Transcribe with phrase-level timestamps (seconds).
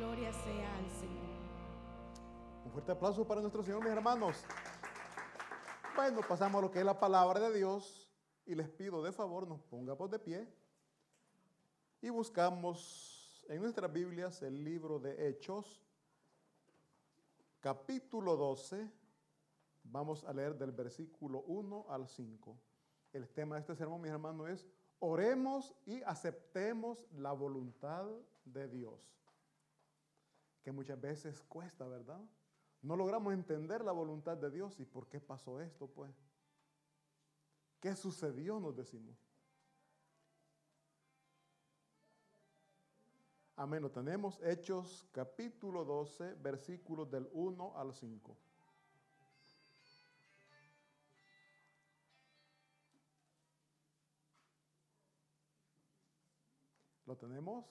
[0.00, 1.28] Gloria sea al Señor.
[2.64, 4.42] Un fuerte aplauso para nuestro Señor, mis hermanos.
[5.94, 8.10] Bueno, pasamos a lo que es la palabra de Dios
[8.46, 10.48] y les pido de favor nos pongamos de pie
[12.00, 15.84] y buscamos en nuestras Biblias el libro de Hechos,
[17.60, 18.90] capítulo 12.
[19.82, 22.56] Vamos a leer del versículo 1 al 5.
[23.12, 24.66] El tema de este sermón, mis hermanos, es
[24.98, 28.06] oremos y aceptemos la voluntad
[28.46, 29.20] de Dios.
[30.62, 32.20] Que muchas veces cuesta, ¿verdad?
[32.82, 36.14] No logramos entender la voluntad de Dios y por qué pasó esto, pues.
[37.80, 38.60] ¿Qué sucedió?
[38.60, 39.16] Nos decimos.
[43.56, 43.82] Amén.
[43.82, 48.36] Lo tenemos Hechos capítulo 12, versículos del 1 al 5.
[57.04, 57.66] ¿Lo tenemos?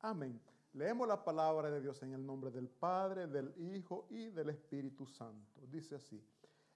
[0.00, 0.40] Amén.
[0.74, 5.06] Leemos la palabra de Dios en el nombre del Padre, del Hijo y del Espíritu
[5.06, 5.60] Santo.
[5.70, 6.20] Dice así.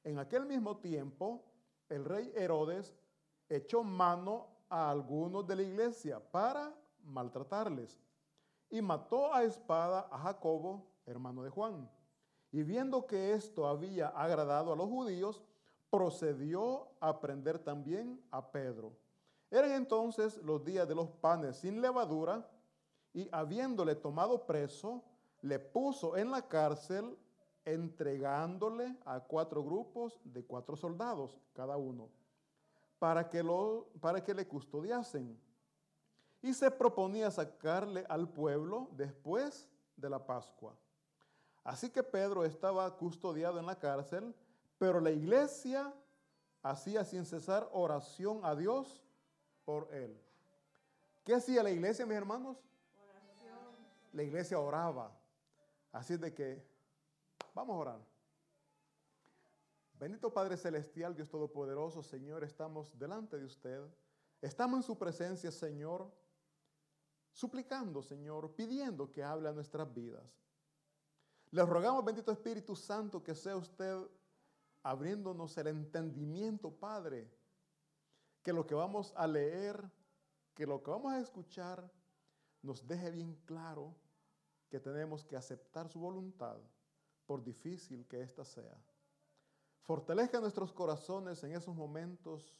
[0.04, 1.44] En aquel mismo tiempo,
[1.88, 2.94] el rey Herodes
[3.48, 7.98] echó mano a algunos de la iglesia para maltratarles
[8.70, 11.90] y mató a espada a Jacobo, hermano de Juan.
[12.52, 15.42] Y viendo que esto había agradado a los judíos,
[15.90, 18.92] procedió a prender también a Pedro.
[19.50, 22.48] Eran entonces los días de los panes sin levadura,
[23.12, 25.02] y habiéndole tomado preso,
[25.42, 27.16] le puso en la cárcel,
[27.64, 32.08] entregándole a cuatro grupos de cuatro soldados cada uno,
[32.98, 35.38] para que, lo, para que le custodiasen.
[36.40, 40.74] Y se proponía sacarle al pueblo después de la Pascua.
[41.64, 44.34] Así que Pedro estaba custodiado en la cárcel,
[44.78, 45.92] pero la iglesia
[46.62, 49.02] hacía sin cesar oración a Dios
[49.64, 50.18] por él.
[51.24, 52.56] ¿Qué hacía la iglesia, mis hermanos?
[54.18, 55.16] La iglesia oraba.
[55.92, 56.60] Así de que,
[57.54, 58.00] vamos a orar.
[59.96, 63.80] Bendito Padre Celestial, Dios Todopoderoso, Señor, estamos delante de usted.
[64.42, 66.10] Estamos en su presencia, Señor,
[67.30, 70.24] suplicando, Señor, pidiendo que hable a nuestras vidas.
[71.52, 74.00] Les rogamos, bendito Espíritu Santo, que sea usted
[74.82, 77.30] abriéndonos el entendimiento, Padre,
[78.42, 79.88] que lo que vamos a leer,
[80.54, 81.88] que lo que vamos a escuchar,
[82.62, 83.94] nos deje bien claro
[84.68, 86.58] que tenemos que aceptar su voluntad,
[87.26, 88.76] por difícil que ésta sea.
[89.80, 92.58] Fortalezca nuestros corazones en esos momentos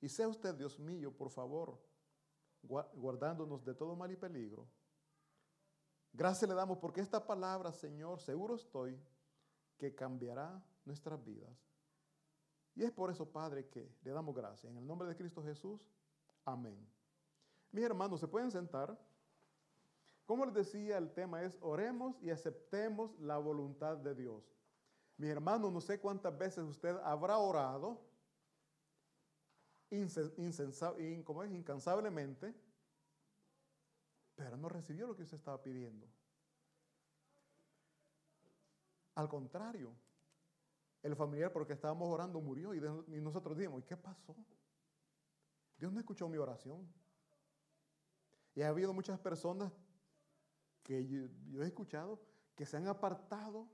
[0.00, 1.78] y sea usted, Dios mío, por favor,
[2.62, 4.68] guardándonos de todo mal y peligro.
[6.12, 9.00] Gracias le damos porque esta palabra, Señor, seguro estoy
[9.78, 11.56] que cambiará nuestras vidas.
[12.74, 14.70] Y es por eso, Padre, que le damos gracias.
[14.70, 15.88] En el nombre de Cristo Jesús,
[16.44, 16.86] amén.
[17.70, 18.98] Mis hermanos, ¿se pueden sentar?
[20.26, 24.44] Como les decía, el tema es oremos y aceptemos la voluntad de Dios.
[25.16, 28.12] Mis hermanos, no sé cuántas veces usted habrá orado
[31.24, 32.54] como es, incansablemente,
[34.34, 36.06] pero no recibió lo que usted estaba pidiendo.
[39.14, 39.94] Al contrario,
[41.02, 42.80] el familiar porque estábamos orando murió y,
[43.20, 44.34] nosotros dijimos, ¿y qué pasó?
[45.76, 46.90] Dios no escuchó mi oración.
[48.54, 49.72] Y ha habido muchas personas
[50.82, 52.20] que yo, he escuchado
[52.54, 53.68] que se han apartado,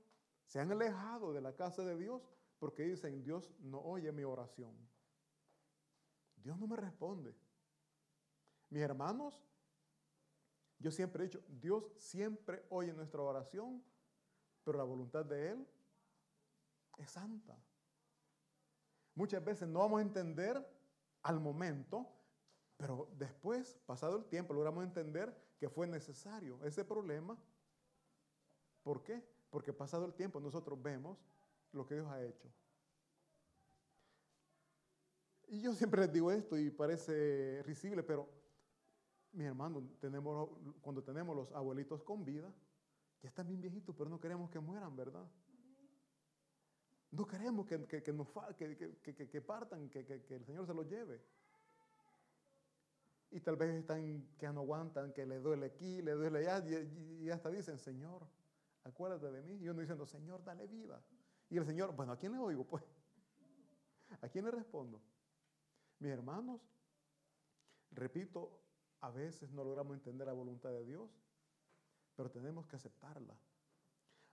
[0.45, 2.21] se han alejado de la casa de Dios
[2.59, 4.75] porque dicen, Dios no oye mi oración.
[6.35, 7.35] Dios no me responde.
[8.69, 9.43] Mis hermanos,
[10.77, 13.83] yo siempre he dicho, Dios siempre oye nuestra oración,
[14.63, 15.67] pero la voluntad de Él
[16.97, 17.57] es santa.
[19.15, 20.65] Muchas veces no vamos a entender
[21.23, 22.07] al momento,
[22.77, 27.37] pero después, pasado el tiempo, logramos entender que fue necesario ese problema.
[28.81, 29.21] ¿Por qué?
[29.49, 31.17] Porque pasado el tiempo nosotros vemos
[31.73, 32.49] lo que Dios ha hecho.
[35.49, 38.29] Y yo siempre les digo esto y parece risible, pero
[39.33, 40.49] mi hermano, tenemos,
[40.81, 42.51] cuando tenemos los abuelitos con vida,
[43.21, 45.27] ya están bien viejitos, pero no queremos que mueran, ¿verdad?
[47.11, 51.21] No queremos que, que, nos, que, partan, que, el Señor se los lleve.
[53.31, 57.25] Y tal vez están que no aguantan, que le duele aquí, le duele allá, y,
[57.25, 58.25] y, hasta dicen, Señor,
[58.83, 59.63] acuérdate de mí.
[59.63, 61.01] Y uno diciendo, Señor, dale vida.
[61.49, 62.63] Y el Señor, bueno, ¿a quién le oigo?
[62.65, 62.83] Pues,
[64.21, 65.01] ¿a quién le respondo?
[65.99, 66.61] Mis hermanos,
[67.91, 68.59] repito,
[69.01, 71.09] a veces no logramos entender la voluntad de Dios,
[72.15, 73.35] pero tenemos que aceptarla.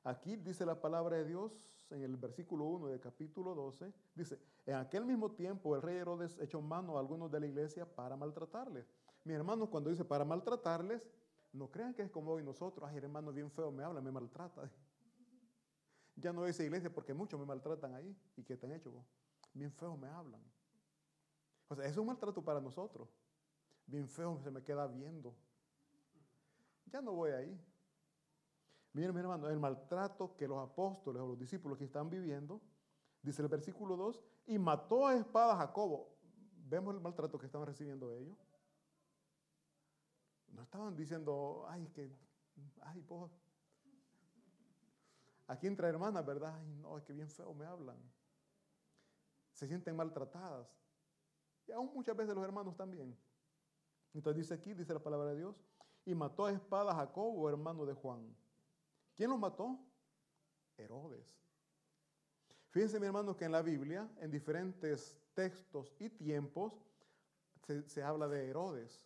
[0.05, 1.53] Aquí dice la palabra de Dios
[1.91, 6.37] en el versículo 1 del capítulo 12, dice, en aquel mismo tiempo el rey Herodes
[6.41, 8.85] echó mano a algunos de la iglesia para maltratarles.
[9.25, 11.07] Mis hermanos, cuando dice para maltratarles,
[11.53, 14.71] No crean que es como hoy nosotros, ay, hermano, bien feo me habla, me maltrata.
[16.19, 18.17] Ya no es iglesia porque muchos me maltratan ahí.
[18.37, 18.91] ¿Y qué te han hecho?
[19.53, 20.41] Bien feo me hablan.
[21.69, 23.09] O sea, es un maltrato para nosotros.
[23.87, 25.37] Bien feo se me queda viendo.
[26.87, 27.61] Ya no voy ahí.
[28.95, 32.63] Miren, mi hermano, el maltrato que los apóstoles o los discípulos que están viviendo,
[33.21, 36.17] dice el versículo 2, y mató a espada a Jacobo.
[36.69, 38.37] Vemos el maltrato que estaban recibiendo ellos.
[40.49, 42.11] No estaban diciendo, ay, que,
[42.83, 43.31] ay, pues,
[45.47, 46.57] aquí entre hermanas, ¿verdad?
[46.57, 47.99] Ay, no, es que bien feo me hablan.
[49.53, 50.69] Se sienten maltratadas.
[51.67, 53.17] Y aún muchas veces los hermanos también.
[54.15, 55.57] Entonces dice aquí, dice la palabra de Dios,
[56.05, 58.35] y mató a espada a Jacobo, hermano de Juan.
[59.15, 59.79] ¿Quién lo mató?
[60.77, 61.27] Herodes.
[62.77, 66.75] Fíjense, mi hermano, que en la Biblia, en diferentes textos y tiempos,
[67.87, 69.03] se, habla de Herodes.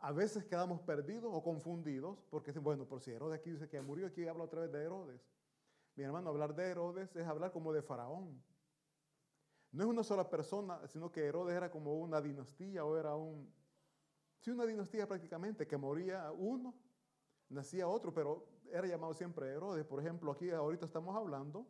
[0.00, 3.78] A veces quedamos perdidos o confundidos porque dicen, bueno, por si Herodes aquí dice que
[3.82, 5.20] murió, aquí habla otra vez de Herodes.
[5.96, 8.42] Mi hermano, hablar de Herodes es hablar como de Faraón.
[9.70, 13.52] No es una sola persona, sino que Herodes era como una dinastía o era un...
[14.40, 16.74] Sí, una dinastía prácticamente, que moría uno,
[17.50, 19.84] nacía otro, pero era llamado siempre Herodes.
[19.84, 21.66] Por ejemplo, aquí ahorita estamos hablando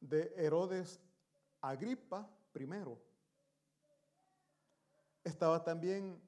[0.00, 1.00] de Herodes
[1.60, 2.68] Agripa I.
[5.24, 6.20] Estaba también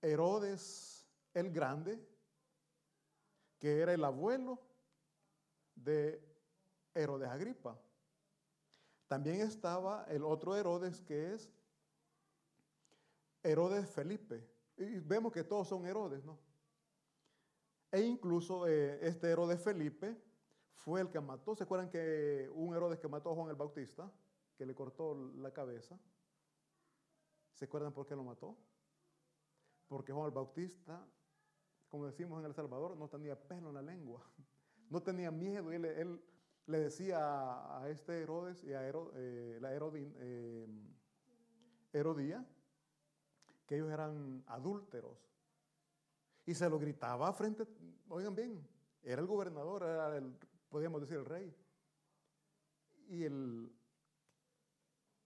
[0.00, 1.98] Herodes el Grande,
[3.58, 4.60] que era el abuelo
[5.74, 6.20] de
[6.94, 7.78] Herodes Agripa.
[9.06, 11.50] También estaba el otro Herodes que es
[13.42, 14.48] Herodes Felipe.
[14.76, 16.38] Y vemos que todos son Herodes, ¿no?
[17.90, 20.16] E incluso eh, este Herodes Felipe
[20.74, 21.54] fue el que mató.
[21.54, 24.10] ¿Se acuerdan que un Herodes que mató a Juan el Bautista,
[24.56, 25.98] que le cortó la cabeza?
[27.54, 28.56] ¿Se acuerdan por qué lo mató?
[29.88, 31.06] Porque Juan el Bautista,
[31.88, 34.24] como decimos en El Salvador, no tenía pelo en la lengua,
[34.90, 35.70] no tenía miedo.
[35.72, 36.24] Él, él
[36.66, 40.66] le decía a, este Herodes y a eh, la eh,
[41.92, 42.46] Herodía
[43.66, 45.18] que ellos eran adúlteros
[46.44, 47.64] y se lo gritaba frente,
[48.08, 48.68] oigan bien,
[49.02, 50.36] era el gobernador, era el,
[50.72, 51.54] podríamos decir el rey.
[53.08, 53.70] Y, el,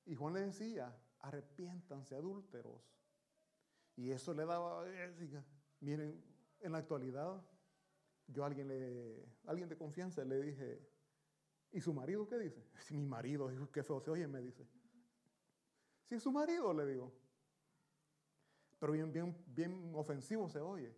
[0.05, 2.83] y Juan le decía, arrepiéntanse adúlteros.
[3.95, 4.85] Y eso le daba,
[5.81, 6.23] miren,
[6.61, 7.43] en la actualidad,
[8.27, 10.87] yo a alguien, le, alguien de confianza le dije,
[11.71, 12.67] ¿y su marido qué dice?
[12.81, 14.67] Si mi marido, qué feo se oye, me dice.
[16.09, 17.13] Si es su marido, le digo.
[18.81, 20.95] Pero bien, bien, bien ofensivo se oye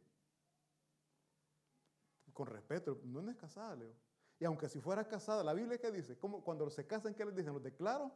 [2.38, 3.92] con respeto, no es casada, Leo.
[4.40, 7.34] Y aunque si fuera casada, la Biblia qué dice, ¿Cómo, cuando se casan, ¿qué les
[7.34, 7.52] dicen?
[7.52, 8.12] ¿Los declaro?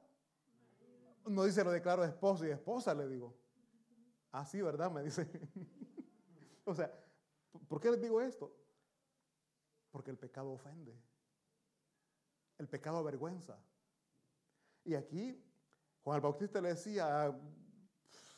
[1.27, 3.35] No dice lo declaro esposo y esposa, le digo.
[4.31, 4.91] Ah, sí, ¿verdad?
[4.91, 5.29] Me dice.
[6.65, 6.93] o sea,
[7.69, 8.55] ¿por qué les digo esto?
[9.91, 10.97] Porque el pecado ofende.
[12.59, 13.59] El pecado avergüenza.
[14.85, 15.41] Y aquí
[16.03, 17.33] Juan el Bautista le decía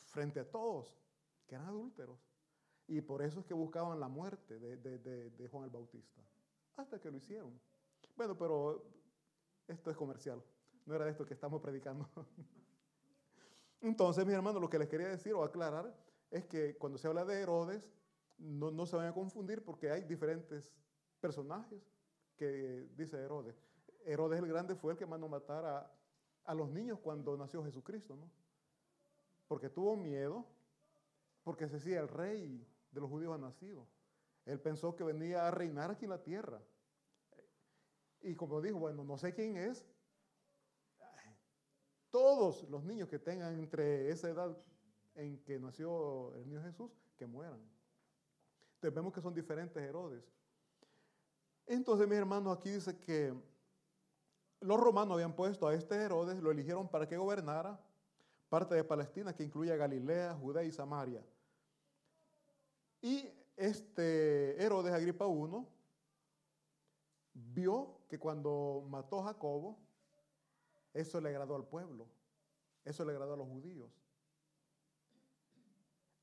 [0.07, 0.95] frente a todos
[1.47, 2.19] que eran adúlteros.
[2.87, 6.21] Y por eso es que buscaban la muerte de, Juan el Bautista.
[6.75, 7.59] Hasta que lo hicieron.
[8.15, 8.85] Bueno, pero
[9.67, 10.43] esto es comercial.
[10.85, 12.07] No era de esto que estamos predicando.
[13.81, 15.95] Entonces, mis hermanos, lo que les quería decir o aclarar
[16.31, 17.89] es que cuando se habla de Herodes,
[18.37, 20.73] no, no se vayan a confundir porque hay diferentes
[21.19, 21.81] personajes
[22.35, 23.55] que dice Herodes.
[24.05, 25.91] Herodes el Grande fue el que mandó matar a,
[26.45, 28.29] a los niños cuando nació Jesucristo, ¿no?
[29.47, 30.45] Porque tuvo miedo,
[31.43, 33.87] porque se decía el rey de los judíos ha nacido.
[34.45, 36.61] Él pensó que venía a reinar aquí en la tierra.
[38.25, 39.85] Y como dijo, bueno, no sé quién es.
[42.09, 44.57] Todos los niños que tengan entre esa edad
[45.13, 47.59] en que nació el niño Jesús, que mueran.
[48.75, 50.23] Entonces vemos que son diferentes Herodes.
[51.67, 53.31] Entonces, mis hermanos, aquí dice que
[54.59, 57.79] los romanos habían puesto a este Herodes, lo eligieron para que gobernara
[58.49, 61.23] parte de Palestina, que incluye Galilea, Judea y Samaria.
[63.01, 65.74] Y este Herodes Agripa I
[67.35, 69.77] vio que cuando mató a Jacobo,
[70.93, 72.07] eso le agradó al pueblo,
[72.85, 73.91] eso le agradó a los judíos.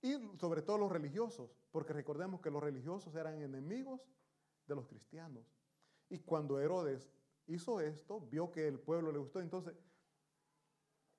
[0.00, 4.00] Y sobre todo los religiosos, porque recordemos que los religiosos eran enemigos
[4.66, 5.44] de los cristianos.
[6.08, 7.12] Y cuando Herodes
[7.46, 9.40] hizo esto, vio que el pueblo le gustó.
[9.40, 9.74] Entonces,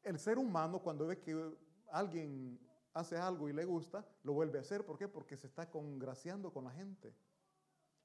[0.01, 1.57] el ser humano cuando ve que
[1.91, 2.59] alguien
[2.93, 4.85] hace algo y le gusta, lo vuelve a hacer.
[4.85, 5.07] ¿Por qué?
[5.07, 7.15] Porque se está congraciando con la gente.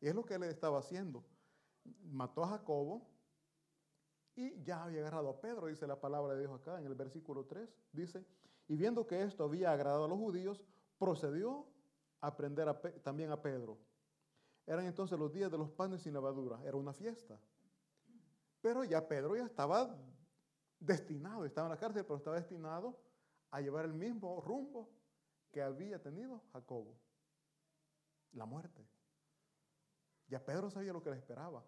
[0.00, 1.24] Y es lo que él estaba haciendo.
[1.84, 3.08] Mató a Jacobo
[4.34, 7.44] y ya había agarrado a Pedro, dice la palabra de Dios acá en el versículo
[7.46, 7.68] 3.
[7.92, 8.24] Dice,
[8.68, 10.62] y viendo que esto había agradado a los judíos,
[10.98, 11.66] procedió
[12.20, 13.78] aprender también a Pedro.
[14.66, 17.40] Eran entonces los días de los panes sin levadura, era una fiesta.
[18.60, 19.96] Pero ya Pedro ya estaba
[20.78, 22.98] destinado, estaba en la cárcel, pero estaba destinado
[23.50, 24.90] a llevar el mismo rumbo
[25.50, 26.96] que había tenido Jacobo,
[28.32, 28.86] la muerte.
[30.28, 31.64] Ya Pedro sabía lo que le esperaba.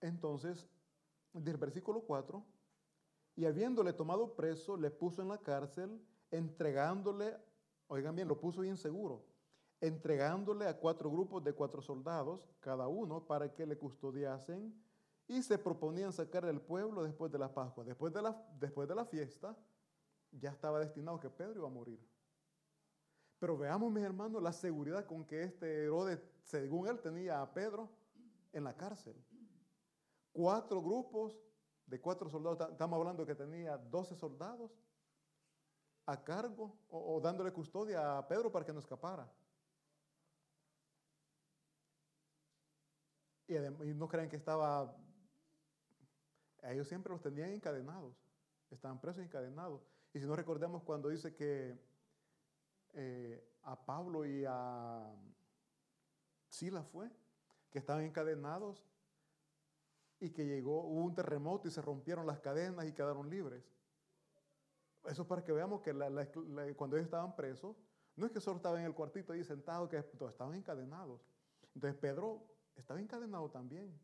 [0.00, 0.66] Entonces,
[1.32, 2.42] del versículo 4,
[3.36, 6.00] y habiéndole tomado preso, le puso en la cárcel,
[6.30, 7.36] entregándole,
[7.88, 9.24] oigan bien, lo puso bien seguro,
[9.80, 14.74] entregándole a cuatro grupos de cuatro soldados, cada uno, para que le custodiasen,
[15.26, 17.84] y se proponían sacar el pueblo después de la Pascua.
[17.84, 19.56] Después de la, después de la fiesta,
[20.32, 22.00] ya estaba destinado que Pedro iba a morir.
[23.40, 27.90] Pero veamos, mis hermanos, la seguridad con que este Herodes, según él, tenía a Pedro
[28.52, 29.16] en la cárcel.
[30.30, 31.40] Cuatro grupos
[31.86, 34.70] de cuatro soldados, estamos hablando que tenía 12 soldados
[36.04, 39.32] a cargo o, dándole custodia a Pedro para que no escapara.
[43.48, 44.94] Y, y no creen que estaba,
[46.64, 48.14] ellos siempre los tenían encadenados,
[48.70, 49.82] estaban presos encadenados.
[50.12, 51.89] Y si no recordemos cuando dice que
[52.94, 55.14] eh, a Pablo y a
[56.48, 57.10] Sila fue,
[57.70, 58.86] que estaban encadenados
[60.18, 63.64] y que llegó, hubo un terremoto y se rompieron las cadenas y quedaron libres.
[65.04, 65.92] Eso es para que veamos que
[66.76, 67.76] cuando ellos estaban presos,
[68.16, 71.22] no es que solo estaban en el cuartito ahí sentados, que estaban encadenados.
[71.74, 72.44] Entonces Pedro
[72.76, 73.98] estaba encadenado también.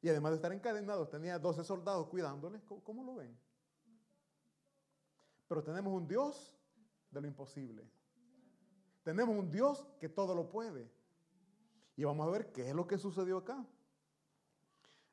[0.00, 2.60] Y además de estar encadenado, tenía 12 soldados cuidándole.
[2.84, 3.36] ¿Cómo, lo ven?
[5.48, 6.56] Pero tenemos un Dios
[7.10, 7.90] de lo imposible.
[9.08, 10.86] Tenemos un Dios que todo lo puede.
[11.96, 13.66] Y vamos a ver qué es lo que sucedió acá.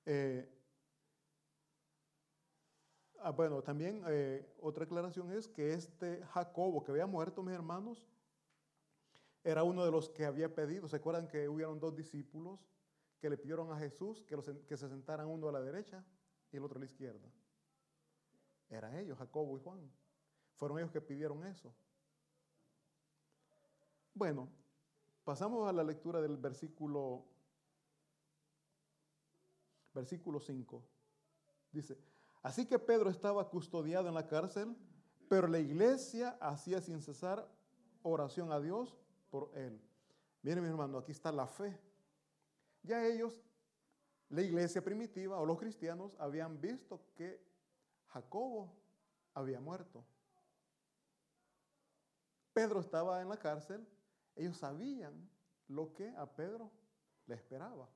[0.06, 0.54] Eh,
[3.22, 8.06] ah, bueno, también eh, otra aclaración es que este Jacobo que había muerto, mis hermanos,
[9.46, 10.90] era uno de los que había pedido.
[10.90, 12.68] ¿Se acuerdan que hubieron dos discípulos
[13.22, 16.04] que le pidieron a Jesús que, se sentaran uno a la derecha
[16.52, 17.32] y el otro a la izquierda?
[18.68, 19.90] Era ellos, Jacobo y Juan.
[20.58, 21.74] Fueron ellos que pidieron eso.
[24.16, 24.50] Bueno,
[25.26, 27.26] pasamos a la lectura del versículo
[29.94, 30.84] versículo 5.
[31.72, 31.98] Dice,
[32.42, 34.76] así que Pedro estaba custodiado en la cárcel,
[35.28, 37.46] pero la iglesia hacía sin cesar
[38.04, 38.98] oración a Dios
[39.30, 39.82] por él.
[40.44, 41.78] Miren mi hermano, aquí está la fe.
[42.84, 43.44] Ya ellos,
[44.30, 47.44] la iglesia primitiva o los cristianos, habían visto que
[48.08, 48.74] Jacobo
[49.34, 50.06] había muerto.
[52.54, 53.86] Pedro estaba en la cárcel,
[54.36, 55.30] ellos sabían
[55.68, 56.72] lo que a Pedro
[57.28, 57.90] le esperaba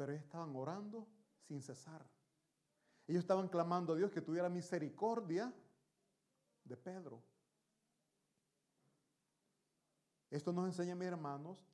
[0.00, 1.06] pero ellos estaban orando
[1.46, 2.02] sin cesar.
[3.06, 5.52] Ellos estaban clamando a Dios que tuviera misericordia
[6.64, 7.22] de Pedro.
[10.30, 11.68] Esto nos enseña, mis hermanos,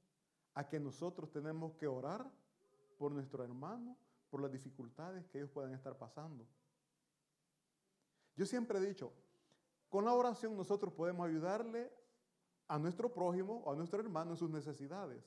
[0.54, 2.28] a que nosotros tenemos que orar
[2.98, 3.96] por nuestro hermano,
[4.28, 6.44] por las dificultades que ellos puedan estar pasando.
[8.34, 9.12] Yo siempre he dicho,
[9.88, 11.92] con la oración nosotros podemos ayudarle
[12.68, 15.22] a nuestro prójimo o a nuestro hermano en sus necesidades.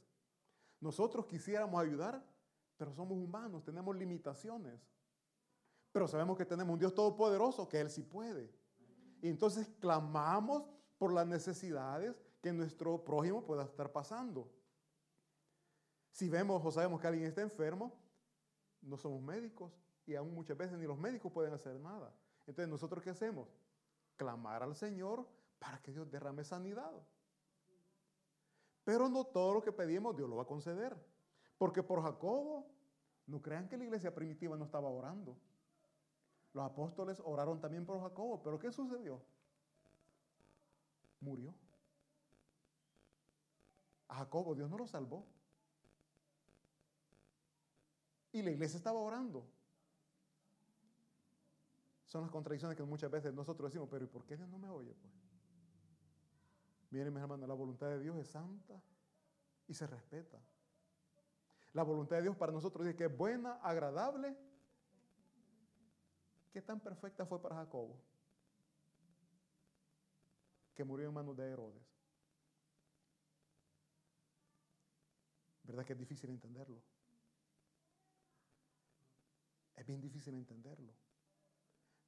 [0.80, 2.24] Nosotros quisiéramos ayudar,
[2.78, 4.80] pero somos humanos, tenemos limitaciones.
[5.92, 8.54] Pero sabemos que tenemos un Dios todopoderoso, que Él sí puede.
[9.22, 10.64] Y entonces clamamos
[10.98, 14.50] por las necesidades que nuestro prójimo pueda estar pasando.
[16.12, 17.94] Si vemos o sabemos que alguien está enfermo,
[18.82, 19.72] no somos médicos
[20.06, 22.14] y aún muchas veces ni los médicos pueden hacer nada.
[22.48, 23.48] Entonces, ¿nosotros qué hacemos?
[24.16, 25.28] Clamar al Señor
[25.60, 26.92] para que Dios derrame sanidad.
[28.90, 30.98] Pero no todo lo que pedimos Dios lo va a conceder.
[31.60, 32.66] Porque por Jacobo,
[33.28, 35.38] no crean que la iglesia primitiva no estaba orando.
[36.54, 39.22] Los apóstoles oraron también por Jacobo, pero ¿qué sucedió?
[41.20, 41.54] Murió.
[44.08, 45.24] A Jacobo Dios no lo salvó.
[48.32, 49.46] Y la iglesia estaba orando.
[52.08, 54.72] Son las contradicciones que muchas veces nosotros decimos, pero ¿y por qué Dios no me
[54.72, 54.96] oye?
[54.96, 55.19] Pues?
[56.90, 58.82] Miren, mis hermanos, la voluntad de Dios es santa
[59.68, 60.40] y se respeta.
[61.74, 64.36] La voluntad de Dios para nosotros dice que es buena, agradable.
[66.52, 68.02] ¿Qué tan perfecta fue para Jacobo?
[70.74, 71.84] Que murió en manos de Herodes.
[75.64, 76.82] ¿Verdad que es difícil entenderlo?
[79.76, 80.96] Es bien difícil entenderlo.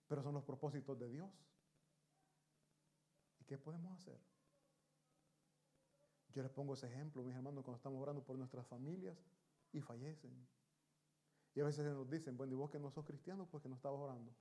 [0.07, 1.29] Pero son los propósitos de Dios.
[3.39, 4.30] ¿Y qué podemos hacer?
[6.33, 9.17] Yo les pongo ese ejemplo, mis hermanos, cuando estamos orando por nuestras familias,
[9.73, 10.31] y fallecen.
[11.53, 13.75] Y a veces nos dicen, bueno, y vos que no sos cristiano, pues que no
[13.75, 14.33] estabas orando.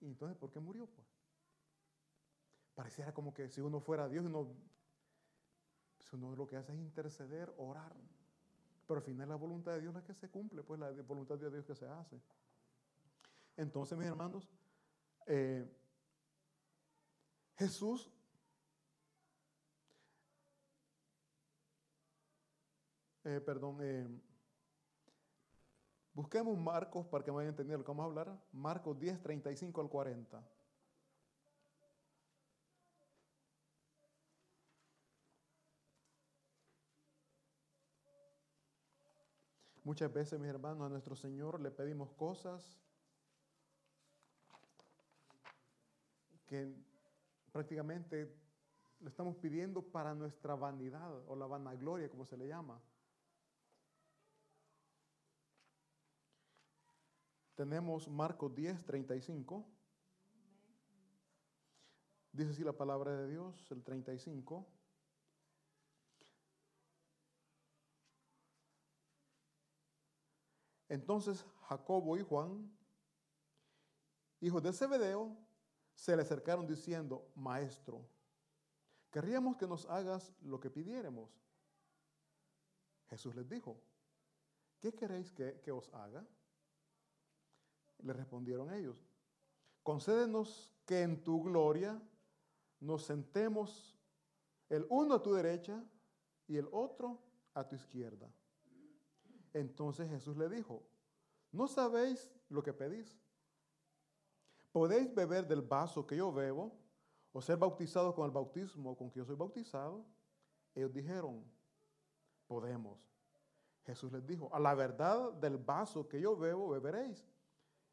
[0.00, 0.86] Y entonces, ¿por qué murió?
[0.86, 1.06] Pues?
[2.74, 4.48] Pareciera como que si uno fuera Dios, uno,
[5.96, 7.94] pues uno lo que hace es interceder, orar.
[8.86, 11.38] Pero al final la voluntad de Dios es la que se cumple, pues la voluntad
[11.38, 12.20] de Dios que se hace.
[13.56, 14.48] Entonces, mis hermanos,
[15.26, 15.66] eh,
[17.56, 18.10] Jesús
[23.24, 24.06] eh, perdón, eh,
[26.12, 28.38] busquemos Marcos para que me vayan a entender lo que vamos a hablar.
[28.52, 30.42] Marcos 10, 35 al 40.
[39.84, 42.78] Muchas veces, mis hermanos, a nuestro Señor le pedimos cosas
[46.46, 46.74] que
[47.52, 48.34] prácticamente
[49.00, 52.80] le estamos pidiendo para nuestra vanidad o la vanagloria, como se le llama.
[57.54, 59.64] Tenemos Marcos 10, 35.
[62.32, 64.66] Dice así la palabra de Dios, el 35.
[70.88, 72.70] Entonces Jacobo y Juan,
[74.40, 75.36] hijos de Zebedeo,
[75.94, 78.04] se le acercaron diciendo, Maestro,
[79.10, 81.30] querríamos que nos hagas lo que pidiéramos.
[83.08, 83.80] Jesús les dijo,
[84.80, 86.26] ¿qué queréis que, que os haga?
[88.04, 88.96] Le respondieron ellos,
[89.82, 92.00] concédenos que en tu gloria
[92.78, 93.98] nos sentemos
[94.68, 95.82] el uno a tu derecha
[96.46, 97.18] y el otro
[97.54, 98.30] a tu izquierda.
[99.54, 100.82] Entonces Jesús le dijo,
[101.50, 103.18] ¿no sabéis lo que pedís?
[104.70, 106.76] ¿Podéis beber del vaso que yo bebo
[107.32, 110.04] o ser bautizados con el bautismo con que yo soy bautizado?
[110.74, 111.42] Ellos dijeron,
[112.46, 113.00] podemos.
[113.86, 117.24] Jesús les dijo, a la verdad del vaso que yo bebo beberéis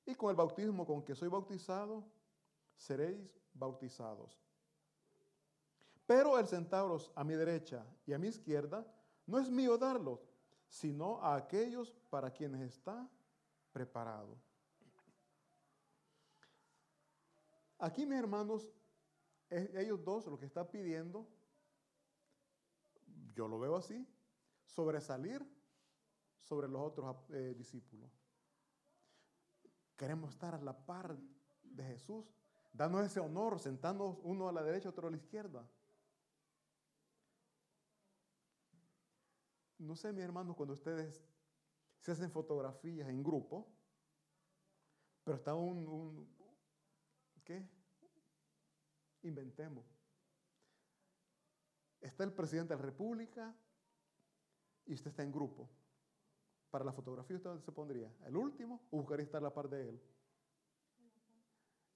[0.06, 2.04] y con el bautismo con que soy bautizado
[2.76, 4.40] seréis bautizados.
[6.06, 8.86] Pero el sentaros a mi derecha y a mi izquierda
[9.26, 10.22] no es mío darlo,
[10.68, 13.08] sino a aquellos para quienes está
[13.72, 14.38] preparado.
[17.78, 18.72] Aquí, mis hermanos,
[19.50, 21.28] ellos dos lo que están pidiendo,
[23.34, 24.08] yo lo veo así,
[24.66, 25.46] sobresalir
[26.42, 28.21] sobre los otros eh, discípulos.
[30.02, 31.16] Queremos estar a la par
[31.62, 32.26] de Jesús,
[32.74, 35.64] dando ese honor, sentándonos uno a la derecha, otro a la izquierda.
[39.78, 41.24] No sé, mis hermanos, cuando ustedes
[42.00, 43.68] se hacen fotografías en grupo,
[45.24, 46.36] pero está un, un
[47.44, 47.64] ¿qué?
[49.22, 49.86] Inventemos.
[52.00, 53.56] Está el presidente de la República
[54.88, 55.70] y usted está en grupo.
[56.72, 58.10] Para la fotografía, ¿usted dónde se pondría?
[58.26, 60.02] ¿El último o buscaría estar a la par de él?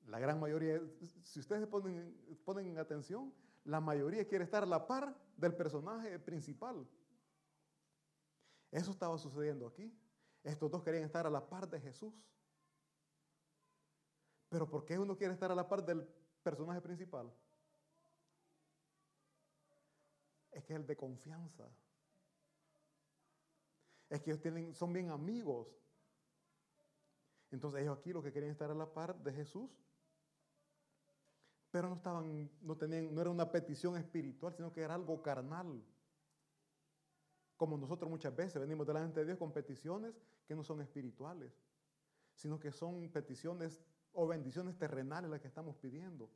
[0.08, 0.82] La gran mayoría,
[1.24, 3.34] si ustedes ponen, ponen atención,
[3.64, 6.88] la mayoría quiere estar a la par del personaje principal.
[8.70, 9.92] Eso estaba sucediendo aquí.
[10.44, 12.14] Estos dos querían estar a la par de Jesús.
[14.50, 16.06] Pero ¿por qué uno quiere estar a la par del
[16.44, 17.32] personaje principal?
[20.52, 21.68] Es que es el de confianza.
[24.10, 25.68] Es que ellos tienen, son bien amigos.
[27.52, 29.70] Entonces ellos aquí lo que querían estar a la par de Jesús.
[31.72, 35.84] Pero no estaban, no tenían, no era una petición espiritual, sino que era algo carnal.
[37.58, 40.14] Como nosotros muchas veces venimos delante de Dios con peticiones
[40.46, 41.54] que no son espirituales,
[42.34, 43.82] sino que son peticiones
[44.14, 46.30] o bendiciones terrenales las que estamos pidiendo.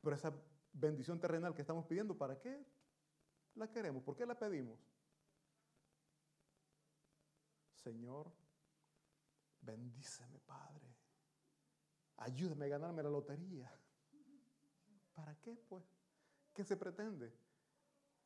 [0.00, 0.32] Pero esa
[0.72, 2.64] bendición terrenal que estamos pidiendo, ¿para qué
[3.54, 4.02] la queremos?
[4.02, 4.78] ¿Por qué la pedimos?
[7.88, 8.30] Señor,
[9.62, 10.94] bendíceme, Padre.
[12.18, 13.72] Ayúdame a ganarme la lotería.
[15.14, 15.82] ¿Para qué, pues?
[16.52, 17.32] ¿Qué se pretende?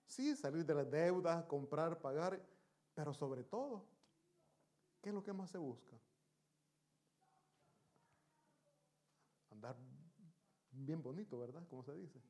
[0.05, 2.44] Sí, salir de las deudas, comprar, pagar,
[2.92, 3.87] pero sobre todo,
[5.01, 5.96] ¿qué es lo que más se busca?
[9.51, 9.77] Andar
[10.72, 11.64] bien bonito, ¿verdad?
[11.68, 12.20] Como se dice.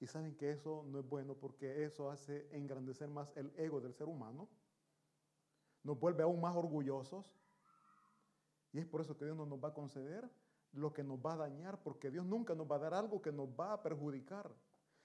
[0.00, 3.94] Y saben que eso no es bueno porque eso hace engrandecer más el ego del
[3.94, 4.48] ser humano,
[5.86, 7.24] nos vuelve aún más orgullosos.
[8.72, 10.28] Y es por eso que Dios no nos va a conceder
[10.72, 13.32] lo que nos va a dañar, porque Dios nunca nos va a dar algo que
[13.32, 14.50] nos va a perjudicar.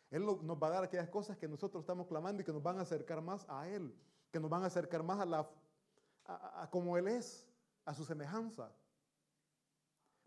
[0.10, 2.80] Él nos va a dar aquellas cosas que nosotros estamos clamando y que nos van
[2.80, 3.96] a acercar más a Él,
[4.32, 5.50] que nos van a acercar más a, la,
[6.26, 7.48] a, como Él es,
[7.86, 8.76] a su semejanza.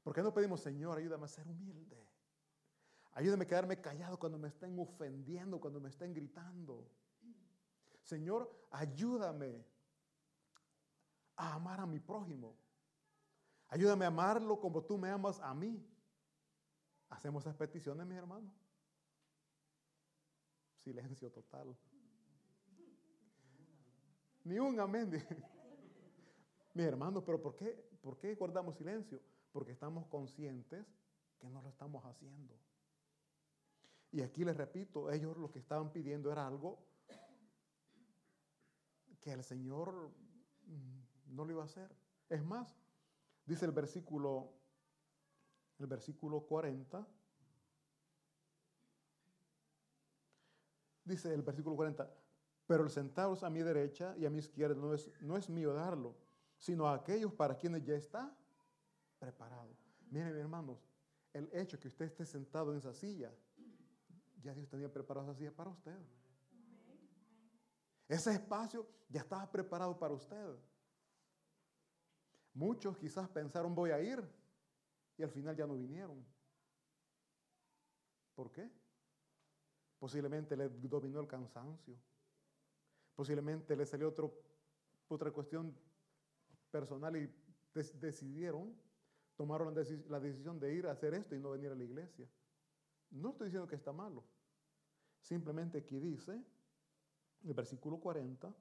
[0.03, 2.09] ¿Por qué no pedimos, Señor, ayúdame a ser humilde?
[3.12, 6.88] Ayúdame a quedarme callado cuando me estén ofendiendo, cuando me estén gritando.
[8.03, 9.73] Señor, ayúdame
[11.37, 12.57] a amar a mi prójimo.
[13.68, 15.85] Ayúdame a amarlo como tú me amas a mí.
[17.09, 18.53] Hacemos esas peticiones, mis hermanos.
[20.83, 21.77] Silencio total.
[24.44, 25.11] Ni un amén.
[26.75, 29.20] Mis hermanos, pero ¿por qué, ¿por qué guardamos silencio?
[29.53, 30.85] Porque estamos conscientes
[31.38, 32.59] que no lo estamos haciendo.
[34.11, 36.85] Y aquí les repito, ellos lo que estaban pidiendo era algo
[39.20, 40.11] que el Señor
[40.66, 41.01] mm,
[41.35, 41.90] no lo iba a hacer.
[42.29, 42.75] Es más,
[43.44, 44.53] dice el versículo,
[45.79, 47.07] el versículo 40,
[51.05, 52.11] dice el versículo 40,
[52.66, 55.75] pero el centavos a mi derecha y a mi izquierda no es, no es mío
[55.75, 56.16] darlo,
[56.59, 58.35] sino a aquellos para quienes ya está
[59.18, 59.77] preparado.
[60.11, 60.88] Miren, hermanos,
[61.33, 63.35] el hecho que usted esté sentado en esa silla,
[64.40, 65.99] ya Dios tenía preparado esa silla para usted.
[68.09, 70.57] Ese espacio ya estaba preparado para usted.
[72.55, 74.23] Muchos quizás pensaron voy a ir
[75.17, 76.25] y al final ya no vinieron.
[78.35, 78.71] ¿Por qué?
[79.99, 81.97] Posiblemente le dominó el cansancio.
[83.14, 84.14] Posiblemente le salió
[85.09, 85.77] otra cuestión
[86.71, 87.33] personal y
[87.95, 88.75] decidieron,
[89.37, 89.75] tomaron
[90.09, 92.29] la decisión de ir a hacer esto y no venir a la iglesia.
[93.11, 94.25] No estoy diciendo que está malo.
[95.21, 96.40] Simplemente aquí dice,
[97.45, 98.53] el versículo 40,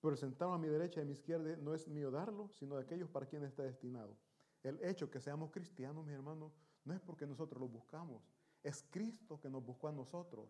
[0.00, 2.82] pero sentado a mi derecha y a mi izquierda no es mío darlo, sino de
[2.82, 4.16] aquellos para quienes está destinado.
[4.62, 6.52] El hecho que seamos cristianos, mis hermanos,
[6.84, 8.22] no es porque nosotros lo buscamos,
[8.62, 10.48] es Cristo que nos buscó a nosotros.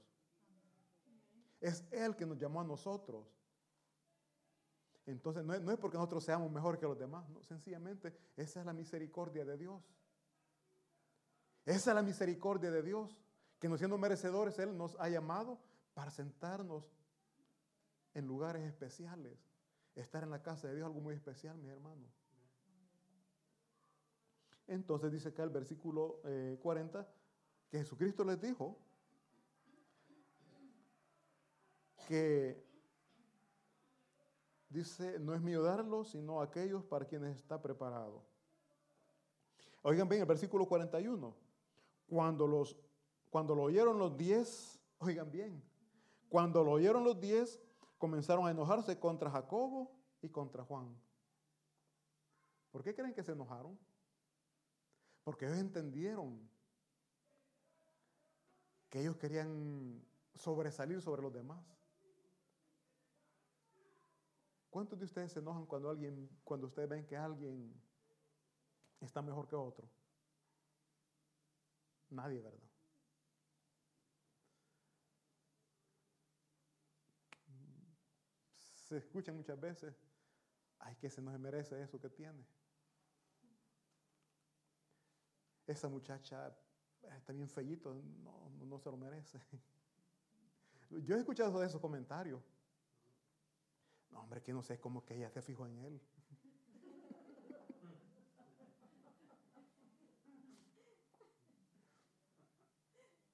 [1.61, 3.26] Es Él que nos llamó a nosotros.
[5.06, 8.74] Entonces, no es, porque nosotros seamos mejor que los demás, no, sencillamente esa es la
[8.74, 9.82] misericordia de Dios.
[11.64, 13.18] Esa es la misericordia de Dios,
[13.58, 15.58] que no siendo merecedores, Él nos ha llamado
[15.94, 16.90] para sentarnos
[18.14, 19.38] en lugares especiales.
[19.94, 22.11] Estar en la casa de Dios algo muy especial, mis hermanos.
[24.66, 26.21] Entonces dice acá el versículo
[26.61, 27.07] 40 eh,
[27.71, 28.79] que Jesucristo les dijo
[32.07, 32.64] que
[34.71, 38.25] dice, no es mío darlo, sino aquellos para quienes está preparado.
[39.83, 41.35] Oigan bien, el versículo 41.
[42.09, 42.77] Cuando, los,
[43.31, 45.62] cuando lo oyeron los diez, oigan bien,
[46.29, 47.61] cuando lo oyeron los diez,
[47.98, 50.96] comenzaron a enojarse contra Jacobo y contra Juan.
[52.70, 53.78] ¿Por qué creen que se enojaron?
[55.24, 56.48] Porque ellos entendieron
[58.88, 60.02] que ellos querían
[60.34, 61.62] sobresalir sobre los demás.
[64.70, 67.74] ¿Cuántos de ustedes se enojan cuando alguien, cuando ustedes ven que alguien
[69.00, 69.88] está mejor que otro?
[72.11, 72.67] Nadie, ¿verdad?
[78.88, 79.94] Se escucha muchas veces,
[80.79, 82.42] ay, que se nos merece eso que tiene.
[85.66, 86.57] Esa muchacha
[87.18, 87.92] está bien fellito,
[88.24, 89.38] no, no se lo merece.
[91.05, 92.42] Yo he escuchado esos comentarios.
[94.11, 96.01] No, hombre, que no sé cómo que ella se fijó en él.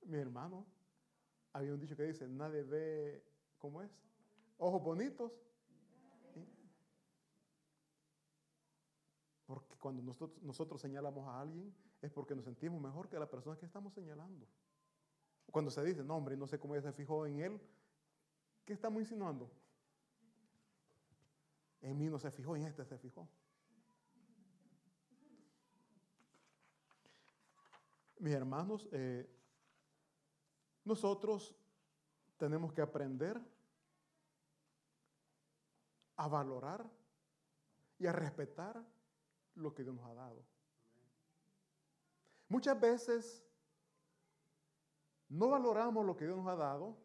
[0.03, 0.67] Mi hermano,
[1.53, 3.25] había un dicho que dice, nadie ve,
[3.57, 3.93] ¿cómo es?
[4.59, 5.33] Ojos bonitos.
[9.47, 10.03] Porque cuando
[10.43, 14.47] nosotros, señalamos a alguien es porque nos sentimos mejor que la persona que estamos señalando.
[15.51, 17.61] Cuando se dice, no, hombre, no sé cómo ella se fijó en él,
[18.65, 19.51] ¿qué estamos insinuando?
[21.81, 23.29] En mí no se fijó, en este se fijó.
[28.19, 29.29] Mis hermanos, eh,
[30.85, 31.55] nosotros
[32.39, 33.41] tenemos que aprender
[36.17, 36.89] a valorar
[37.99, 38.85] y a respetar
[39.55, 40.45] lo que Dios nos ha dado.
[42.49, 43.45] Muchas veces
[45.29, 46.97] no valoramos lo que Dios nos ha dado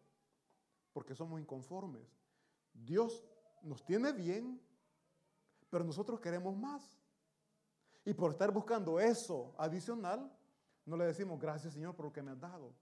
[0.93, 2.05] porque somos inconformes.
[2.73, 3.25] Dios
[3.61, 4.61] nos tiene bien,
[5.69, 6.99] pero nosotros queremos más.
[8.05, 10.31] Y por estar buscando eso adicional,
[10.85, 12.73] no le decimos gracias Señor por lo que me has dado.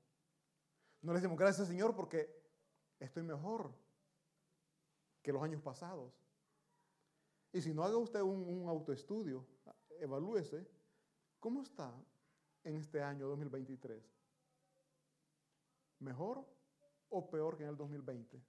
[1.01, 2.29] No le decimos gracias Señor porque
[2.99, 3.73] estoy mejor
[5.27, 6.13] que los años pasados.
[7.51, 9.45] Y si no haga usted un, autoestudio,
[9.99, 10.65] evalúese,
[11.37, 11.93] ¿cómo está
[12.63, 14.01] en este año 2023?
[15.99, 16.47] ¿Mejor
[17.09, 18.41] o peor que en el 2020?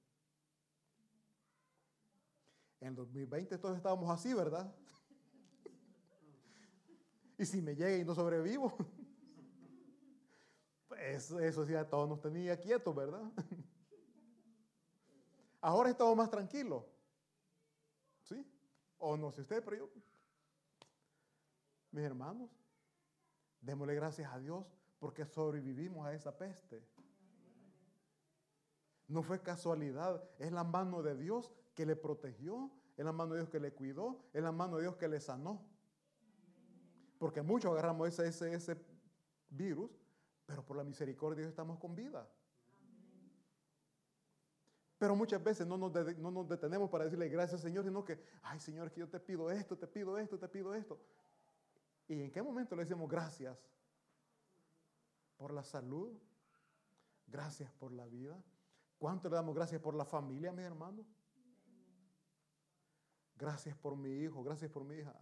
[2.78, 4.72] En el 2020 todos estábamos así, ¿verdad?
[7.38, 8.72] y si me llega y no sobrevivo,
[10.86, 13.32] pues eso sí a todos nos tenía quietos, ¿verdad?
[15.60, 16.84] Ahora estamos más tranquilos.
[18.22, 18.46] ¿Sí?
[18.98, 19.90] O no sé usted, pero yo.
[21.90, 22.50] Mis hermanos,
[23.60, 24.64] démosle gracias a Dios
[24.98, 26.84] porque sobrevivimos a esa peste.
[29.06, 33.40] No fue casualidad, es la mano de Dios que le protegió, es la mano de
[33.40, 35.64] Dios que le cuidó, es la mano de Dios que le sanó.
[37.18, 38.76] Porque muchos agarramos ese, ese, ese
[39.48, 39.90] virus,
[40.44, 42.28] pero por la misericordia de Dios estamos con vida.
[44.98, 48.58] Pero muchas veces no nos, no nos, detenemos para decirle gracias Señor, sino que, ay
[48.58, 50.98] Señor, que yo te pido esto, te pido esto, te pido esto.
[52.08, 53.56] ¿Y en qué momento le decimos gracias?
[55.36, 56.18] Por la salud,
[57.28, 58.42] gracias por la vida.
[58.98, 61.06] ¿Cuánto le damos gracias por la familia, mis hermanos?
[63.36, 65.14] Gracias por mi hijo, gracias por mi hija.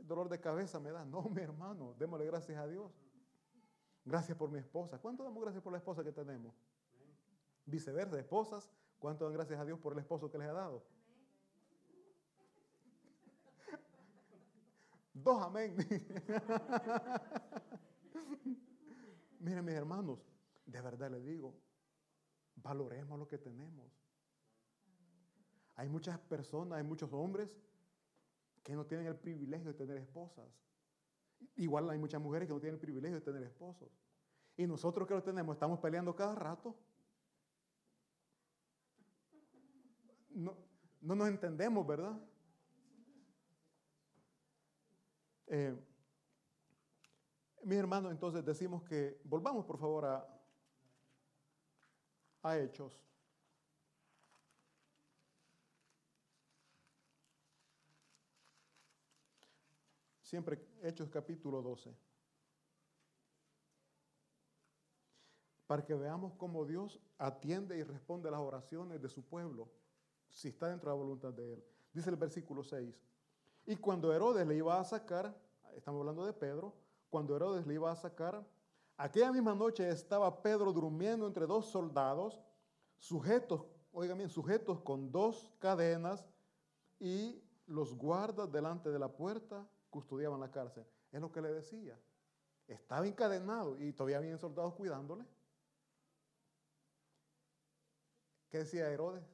[0.00, 1.04] El dolor de cabeza me da.
[1.04, 2.90] No, mi hermano, démosle gracias a Dios.
[4.04, 4.98] Gracias por mi esposa.
[4.98, 6.52] ¿Cuánto damos gracias por la esposa que tenemos?
[7.66, 10.84] Viceversa, esposas, ¿cuánto dan gracias a Dios por el esposo que les ha dado?
[15.14, 15.76] Dos amén.
[19.38, 20.18] Miren mis hermanos,
[20.66, 21.54] de verdad les digo,
[22.56, 23.86] valoremos lo que tenemos.
[25.76, 27.50] Hay muchas personas, hay muchos hombres
[28.62, 30.48] que no tienen el privilegio de tener esposas.
[31.56, 33.90] Igual hay muchas mujeres que no tienen el privilegio de tener esposos.
[34.56, 36.74] Y nosotros que lo tenemos estamos peleando cada rato.
[40.34, 40.56] No,
[41.00, 42.20] no nos entendemos, ¿verdad?
[45.46, 45.76] Eh,
[47.62, 50.28] mis hermanos, entonces decimos que volvamos por favor a,
[52.42, 53.00] a Hechos.
[60.20, 61.94] Siempre Hechos capítulo 12.
[65.68, 69.70] Para que veamos cómo Dios atiende y responde a las oraciones de su pueblo,
[70.34, 71.64] si está dentro de la voluntad de Él.
[71.92, 73.00] Dice el versículo 6.
[73.66, 75.34] Y cuando Herodes le iba a sacar,
[75.74, 76.74] estamos hablando de Pedro,
[77.08, 78.44] cuando Herodes le iba a sacar,
[78.96, 82.42] aquella misma noche estaba Pedro durmiendo entre dos soldados,
[82.98, 86.26] sujetos, oigan bien, sujetos con dos cadenas
[86.98, 90.84] y los guardas delante de la puerta custodiaban la cárcel.
[91.12, 91.98] Es lo que le decía.
[92.66, 95.24] Estaba encadenado y todavía había soldados cuidándole.
[98.50, 99.33] ¿Qué decía Herodes?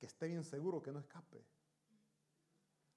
[0.00, 1.44] Que esté bien seguro que no escape.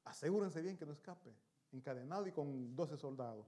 [0.06, 1.32] Asegúrense bien que no escape.
[1.72, 3.46] Encadenado y con 12 soldados.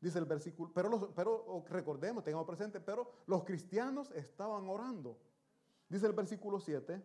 [0.00, 5.18] Dice el versículo, pero, pero recordemos, tengamos presente, pero los cristianos estaban orando.
[5.88, 7.02] Dice el versículo 7.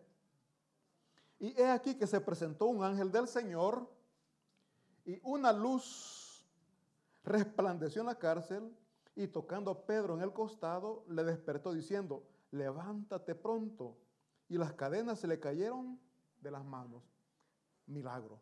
[1.40, 3.86] Y he aquí que se presentó un ángel del Señor
[5.04, 6.46] y una luz
[7.24, 8.74] resplandeció en la cárcel
[9.14, 13.96] y tocando a Pedro en el costado le despertó diciendo, levántate pronto.
[14.48, 16.00] Y las cadenas se le cayeron
[16.40, 17.02] de las manos.
[17.86, 18.40] Milagro.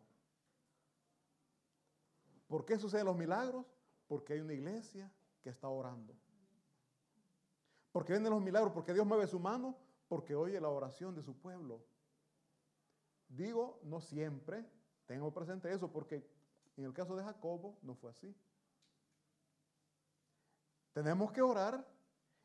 [2.47, 3.65] ¿Por qué suceden los milagros?
[4.07, 6.15] Porque hay una iglesia que está orando.
[7.91, 8.73] ¿Por qué vienen los milagros?
[8.73, 11.81] Porque Dios mueve su mano, porque oye la oración de su pueblo.
[13.27, 14.65] Digo, no siempre,
[15.05, 16.27] tengo presente eso, porque
[16.77, 18.35] en el caso de Jacobo no fue así.
[20.93, 21.85] Tenemos que orar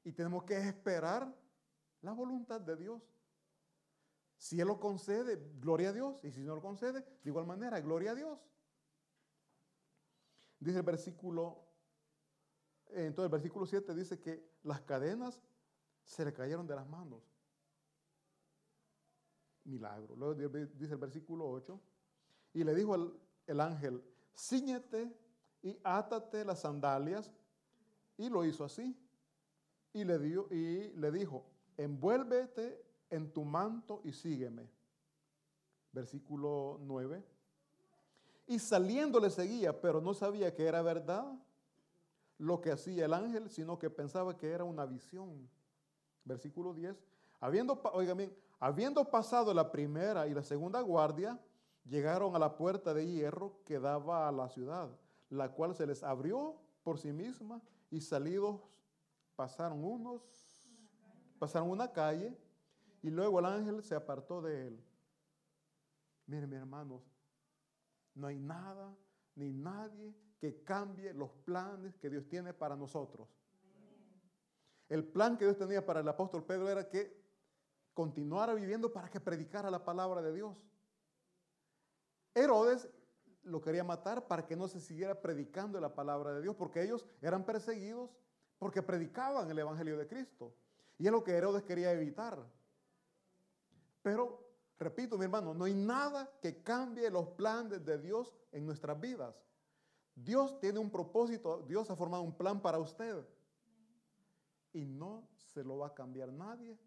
[0.04, 1.32] y tenemos que esperar
[2.02, 3.02] la voluntad de Dios.
[4.40, 6.18] Si Él lo concede, gloria a Dios.
[6.22, 8.38] Y si no lo concede, de igual manera, gloria a Dios.
[10.58, 11.62] Dice el versículo,
[12.86, 15.42] entonces el versículo 7 dice que las cadenas
[16.04, 17.22] se le cayeron de las manos.
[19.64, 20.16] Milagro.
[20.16, 21.78] Luego dice el versículo 8,
[22.54, 23.12] y le dijo el,
[23.46, 24.02] el ángel,
[24.34, 25.14] ciñete
[25.60, 27.30] y átate las sandalias,
[28.16, 28.98] y lo hizo así.
[29.92, 31.44] Y le, dio, y le dijo,
[31.76, 34.70] envuélvete en tu manto y sígueme.
[35.92, 37.24] Versículo 9
[38.50, 41.24] y saliendo le seguía, pero no sabía que era verdad
[42.36, 45.48] lo que hacía el ángel, sino que pensaba que era una visión.
[46.24, 47.00] Versículo 10.
[47.38, 51.38] Habiendo, oigan bien, habiendo pasado la primera y la segunda guardia,
[51.84, 54.90] llegaron a la puerta de hierro que daba a la ciudad,
[55.28, 58.60] la cual se les abrió por sí misma y salidos
[59.36, 60.22] pasaron unos,
[61.38, 62.36] pasaron una calle
[63.02, 64.84] y luego el ángel se apartó de él.
[66.26, 67.02] Miren, mis hermanos,
[68.14, 68.94] no hay nada
[69.34, 73.28] ni nadie que cambie los planes que Dios tiene para nosotros.
[74.88, 77.20] El plan que Dios tenía para el apóstol Pedro era que
[77.94, 80.66] continuara viviendo para que predicara la palabra de Dios.
[82.34, 82.88] Herodes
[83.42, 87.06] lo quería matar para que no se siguiera predicando la palabra de Dios, porque ellos
[87.22, 88.10] eran perseguidos
[88.58, 90.54] porque predicaban el Evangelio de Cristo.
[90.98, 92.38] Y es lo que Herodes quería evitar.
[94.02, 98.98] Pero Repito, mi hermano, no hay nada que cambie los planes de Dios en nuestras
[98.98, 99.36] vidas.
[100.14, 103.22] Dios tiene un propósito, Dios ha formado un plan para usted.
[104.72, 106.78] Y no se lo va a cambiar nadie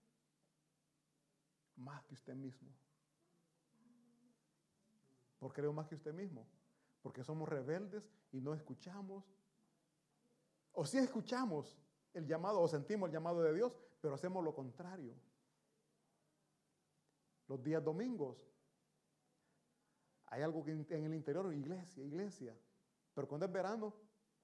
[1.76, 2.72] más que usted mismo.
[5.38, 6.48] ¿Por qué creo más que usted mismo?
[7.04, 9.24] Porque somos rebeldes y no escuchamos.
[10.72, 11.78] O sí escuchamos
[12.16, 15.14] el llamado o sentimos el llamado de Dios, pero hacemos lo contrario.
[17.48, 18.38] Los días domingos
[20.34, 22.58] hay algo en el interior, iglesia, iglesia.
[23.14, 23.94] Pero cuando es verano,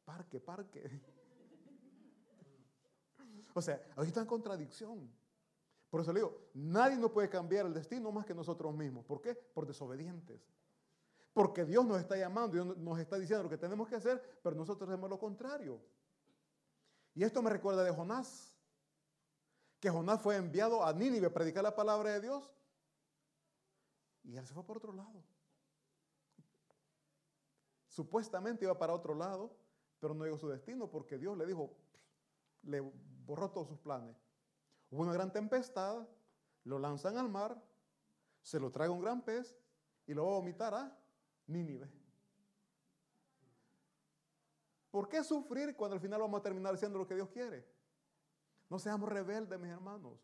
[0.06, 0.84] parque, parque.
[3.56, 5.12] o sea, ahí está en contradicción.
[5.90, 9.04] Por eso le digo, nadie nos puede cambiar el destino más que nosotros mismos.
[9.06, 9.34] ¿Por qué?
[9.34, 10.40] Por desobedientes.
[11.34, 14.56] Porque Dios nos está llamando, Dios nos está diciendo lo que tenemos que hacer, pero
[14.56, 15.82] nosotros hacemos lo contrario.
[17.16, 18.54] Y esto me recuerda de Jonás,
[19.80, 22.59] que Jonás fue enviado a Nínive a predicar la palabra de Dios
[24.24, 25.24] y él se fue por otro lado.
[27.88, 29.56] Supuestamente iba para otro lado,
[30.00, 31.76] pero no llegó a su destino porque Dios le dijo,
[32.64, 32.80] le
[33.26, 34.16] borró todos sus planes.
[34.92, 36.08] Hubo una gran tempestad,
[36.64, 37.62] lo lanzan al mar,
[38.42, 39.58] se lo trae un gran pez
[40.08, 40.98] y lo va a vomitar a
[41.48, 41.92] Nínive.
[44.92, 47.68] ¿Por qué sufrir cuando al final vamos a terminar haciendo lo que Dios quiere?
[48.70, 50.20] No seamos rebeldes, mis hermanos.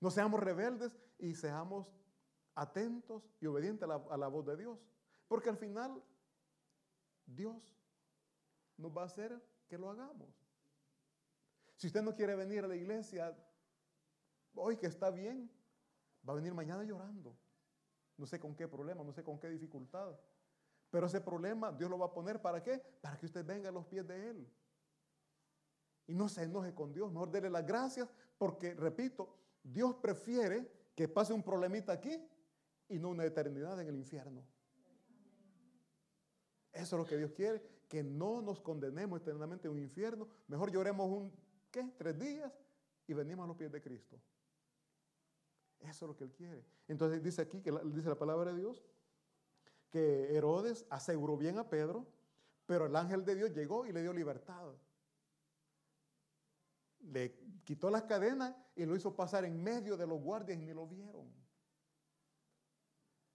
[0.00, 1.86] No seamos rebeldes y seamos
[2.54, 4.78] atentos y obedientes a la, voz de Dios.
[5.28, 6.02] Porque al final
[7.26, 7.76] Dios
[8.76, 10.28] nos va a hacer que lo hagamos.
[11.76, 13.36] Si usted no quiere venir a la iglesia
[14.54, 15.50] hoy que está bien,
[16.28, 17.36] va a venir mañana llorando.
[18.16, 20.14] No sé con qué problema, no sé con qué dificultad.
[20.90, 22.78] Pero ese problema Dios lo va a poner para qué?
[23.00, 24.52] Para que usted venga a los pies de Él.
[26.06, 31.08] Y no se enoje con Dios, mejor dele las gracias porque, repito, Dios prefiere que
[31.08, 32.20] pase un problemita aquí
[32.92, 34.44] y no una eternidad en el infierno.
[36.72, 40.28] Eso es lo que Dios quiere, que no nos condenemos eternamente en un infierno.
[40.48, 41.32] Mejor lloremos un,
[41.70, 41.90] ¿qué?
[41.96, 42.52] Tres días
[43.06, 44.20] y venimos a los pies de Cristo.
[45.80, 46.64] Eso es lo que Él quiere.
[46.88, 48.82] Entonces dice aquí, que dice la palabra de Dios,
[49.90, 52.06] que Herodes aseguró bien a Pedro,
[52.66, 54.72] pero el ángel de Dios llegó y le dio libertad.
[57.00, 60.72] Le quitó las cadenas y lo hizo pasar en medio de los guardias y ni
[60.72, 61.41] lo vieron.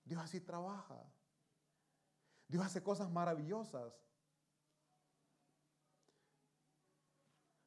[0.08, 1.04] Dios así trabaja.
[2.48, 3.94] Dios hace cosas maravillosas.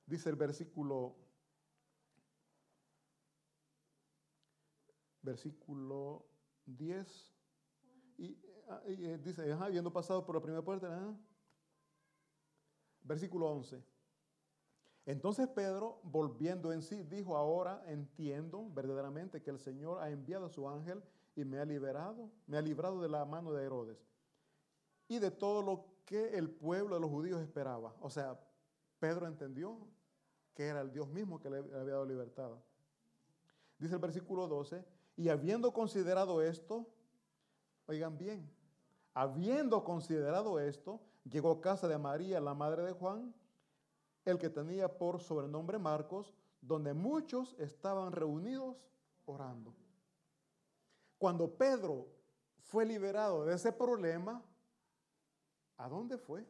[0.06, 1.16] Dice el versículo
[5.22, 6.26] versículo
[6.64, 7.34] 10
[8.16, 11.14] y, ah, eh, dice, habiendo pasado por la primera puerta,
[13.02, 13.84] versículo 11.
[15.04, 20.50] Entonces Pedro, volviendo en sí, dijo, ahora entiendo verdaderamente que el Señor ha enviado a
[20.50, 21.02] su ángel
[21.34, 23.98] y me ha liberado, me ha librado de la mano de Herodes
[25.08, 27.94] y de todo lo que el pueblo de los judíos esperaba.
[28.00, 28.38] O sea,
[28.98, 29.78] Pedro entendió
[30.54, 32.50] que era el Dios mismo que le había dado libertad.
[33.78, 34.84] Dice el versículo 12,
[35.16, 36.86] y habiendo considerado esto,
[37.86, 38.50] oigan bien,
[39.14, 43.34] habiendo considerado esto, llegó a casa de María, la madre de Juan,
[44.24, 48.76] el que tenía por sobrenombre Marcos, donde muchos estaban reunidos
[49.24, 49.74] orando.
[51.20, 52.08] Cuando Pedro
[52.62, 54.42] fue liberado de ese problema,
[55.76, 56.46] ¿a dónde fue?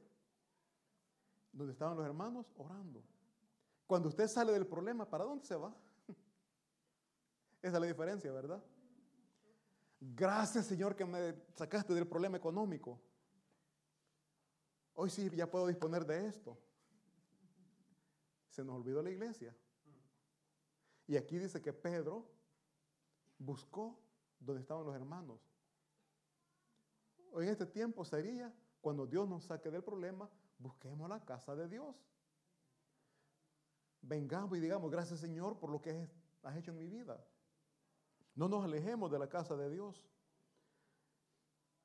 [1.50, 3.02] Donde estaban los hermanos orando.
[3.88, 5.74] Cuando usted sale del problema, ¿para dónde se va?
[7.62, 8.62] Esa es la diferencia, ¿verdad?
[9.98, 13.00] Gracias Señor que me sacaste del problema económico.
[14.94, 16.56] Hoy sí ya puedo disponer de esto.
[18.50, 19.52] Se nos olvidó la iglesia.
[21.08, 22.24] Y aquí dice que Pedro
[23.36, 23.98] buscó
[24.40, 25.38] donde estaban los hermanos.
[27.32, 31.68] Hoy en este tiempo sería, cuando Dios nos saque del problema, busquemos la casa de
[31.68, 31.94] Dios.
[34.02, 36.08] Vengamos y digamos, gracias Señor por lo que
[36.42, 37.22] has hecho en mi vida.
[38.34, 40.08] No nos alejemos de la casa de Dios.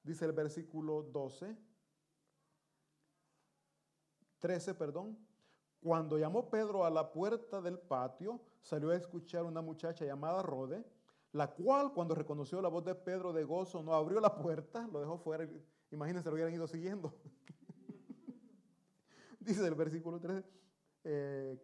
[0.02, 1.58] Dice el versículo 12,
[4.40, 5.18] 13, perdón.
[5.82, 10.86] Cuando llamó Pedro a la puerta del patio, salió a escuchar una muchacha llamada Rode,
[11.36, 15.02] la cual cuando reconoció la voz de Pedro de gozo no abrió la puerta, lo
[15.02, 15.46] dejó fuera.
[15.92, 17.14] Imagínense, lo hubieran ido siguiendo.
[19.42, 20.48] Dice el versículo 13.
[21.04, 21.62] Eh,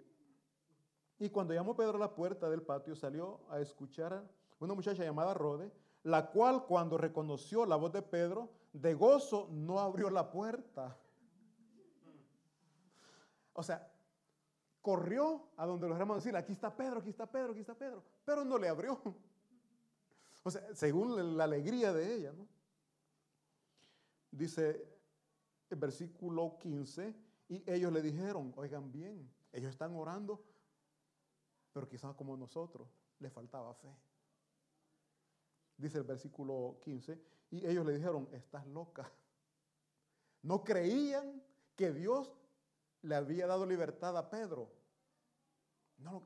[1.19, 5.33] y cuando llamó Pedro a la puerta del patio, salió a escuchar una muchacha llamada
[5.33, 5.71] Rode,
[6.03, 10.97] la cual cuando reconoció la voz de Pedro, de gozo no abrió la puerta.
[13.53, 13.89] O sea,
[14.81, 18.03] corrió a donde los hermanos decían, aquí está Pedro, aquí está Pedro, aquí está Pedro,
[18.25, 18.99] pero no le abrió.
[20.43, 22.33] O sea, según la alegría de ella.
[24.31, 24.87] Dice
[25.69, 27.15] el versículo 15,
[27.49, 30.51] y ellos le dijeron, oigan bien, ellos están orando
[31.71, 32.87] pero quizás como nosotros
[33.19, 33.93] le faltaba fe.
[35.77, 37.21] Dice el versículo 15,
[37.51, 39.11] y ellos le dijeron, estás loca.
[40.43, 41.41] No creían
[41.75, 42.33] que Dios
[43.01, 44.71] le había dado libertad a Pedro.
[45.97, 46.23] No,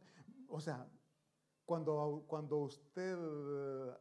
[0.48, 0.88] o sea,
[1.66, 3.18] cuando, cuando usted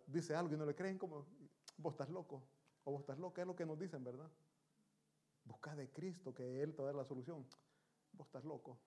[0.07, 1.27] dice algo y no le creen, como,
[1.79, 2.43] vos estás loco
[2.85, 4.31] o vos estás loca, es lo que nos dicen, ¿verdad?
[5.45, 7.47] Busca de Cristo, que Él te va a dar la solución.
[8.13, 8.79] Vos estás loco.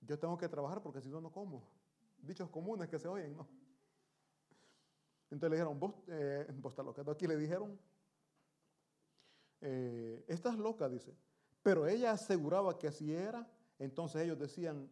[0.00, 1.68] Yo tengo que trabajar porque si no, no como.
[2.18, 3.48] Dichos comunes que se oyen, ¿no?
[5.30, 7.02] Entonces le dijeron, vos, eh, estás loca.
[7.10, 7.78] Aquí le dijeron,
[9.60, 11.14] eh, estás loca, dice.
[11.62, 13.46] Pero ella aseguraba que así era.
[13.78, 14.88] Entonces ellos decían,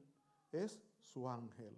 [0.53, 1.77] es su ángel.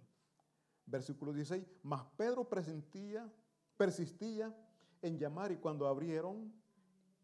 [0.89, 3.31] Versículo 16, mas Pedro presentía,
[3.77, 4.55] persistía
[5.01, 6.51] en llamar y cuando abrieron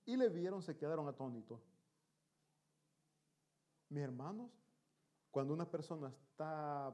[0.05, 1.59] y le vieron se quedaron atónitos.
[3.89, 4.51] Mis hermanos,
[5.31, 6.93] cuando una persona está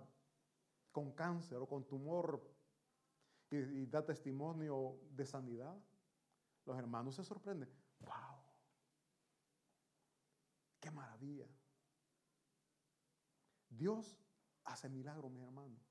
[0.91, 2.41] con cáncer o con tumor
[3.49, 5.78] y, da testimonio de sanidad,
[6.65, 7.69] los hermanos se sorprenden.
[7.99, 8.39] ¡Wow!
[10.80, 11.47] ¡Qué maravilla!
[13.69, 14.17] Dios
[14.63, 15.91] hace milagros, mi hermano.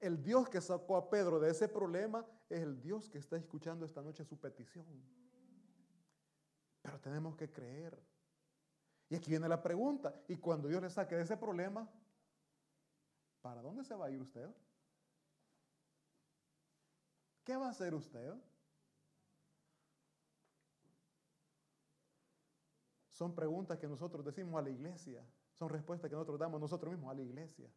[0.00, 3.84] El Dios que sacó a Pedro de ese problema es el Dios que está escuchando
[3.84, 4.86] esta noche su petición.
[6.82, 8.00] Pero tenemos que creer.
[9.10, 11.88] Y aquí viene la pregunta, y cuando Dios le saque de ese problema,
[13.40, 14.48] ¿para dónde se va a ir usted?
[17.42, 18.34] ¿Qué va a hacer usted?
[23.10, 27.10] Son preguntas que nosotros decimos a la iglesia, son respuestas que nosotros damos nosotros mismos
[27.10, 27.68] a la iglesia.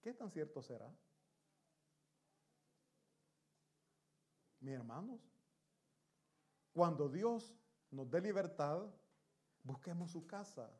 [0.00, 0.90] ¿Qué tan cierto será?
[4.60, 5.20] Mis hermanos,
[6.72, 7.54] cuando Dios
[7.90, 8.86] nos dé libertad,
[9.62, 10.70] busquemos su casa.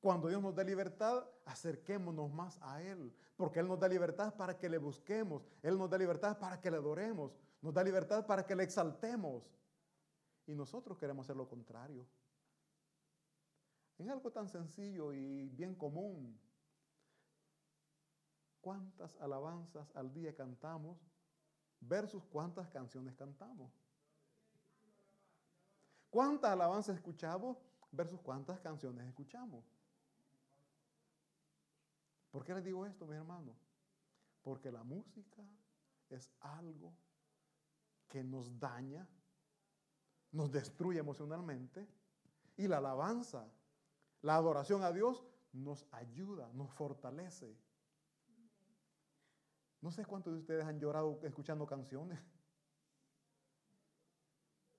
[0.00, 4.56] Cuando Dios nos dé libertad, acerquémonos más a Él, porque Él nos da libertad para
[4.56, 8.46] que le busquemos, Él nos da libertad para que le adoremos, nos da libertad para
[8.46, 9.50] que le exaltemos.
[10.46, 12.06] Y nosotros queremos hacer lo contrario.
[13.98, 16.38] En algo tan sencillo y bien común,
[18.60, 20.98] ¿cuántas alabanzas al día cantamos
[21.80, 23.72] versus cuántas canciones cantamos.
[26.10, 27.58] ¿Cuántas alabanzas escuchamos
[27.90, 29.64] versus cuántas canciones escuchamos?
[32.30, 33.54] ¿Por qué les digo esto, mi hermano?
[34.42, 35.42] Porque la música
[36.08, 36.92] es algo
[38.08, 39.06] que nos daña,
[40.32, 41.88] nos destruye emocionalmente
[42.56, 43.50] y la alabanza,
[44.22, 47.56] la adoración a Dios nos ayuda, nos fortalece.
[49.86, 52.18] No sé cuántos de ustedes han llorado escuchando canciones.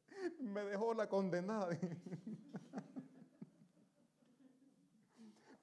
[0.41, 1.69] Me dejó la condenada.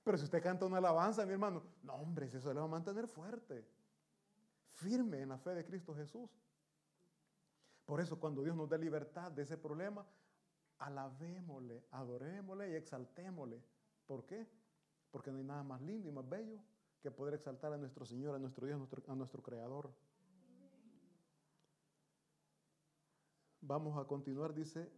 [0.03, 3.07] Pero si usted canta una alabanza, mi hermano, no, hombre, eso le va a mantener
[3.07, 3.69] fuerte,
[4.71, 6.31] firme en la fe de Cristo Jesús.
[7.85, 10.07] Por eso, cuando Dios nos dé libertad de ese problema,
[10.79, 13.63] alabémosle, adorémosle y exaltémosle.
[14.07, 14.49] ¿Por qué?
[15.11, 16.63] Porque no hay nada más lindo y más bello
[17.05, 18.77] que poder exaltar a nuestro Señor, a nuestro Dios,
[19.09, 19.93] a nuestro, Creador.
[23.61, 24.91] Vamos a continuar, dice,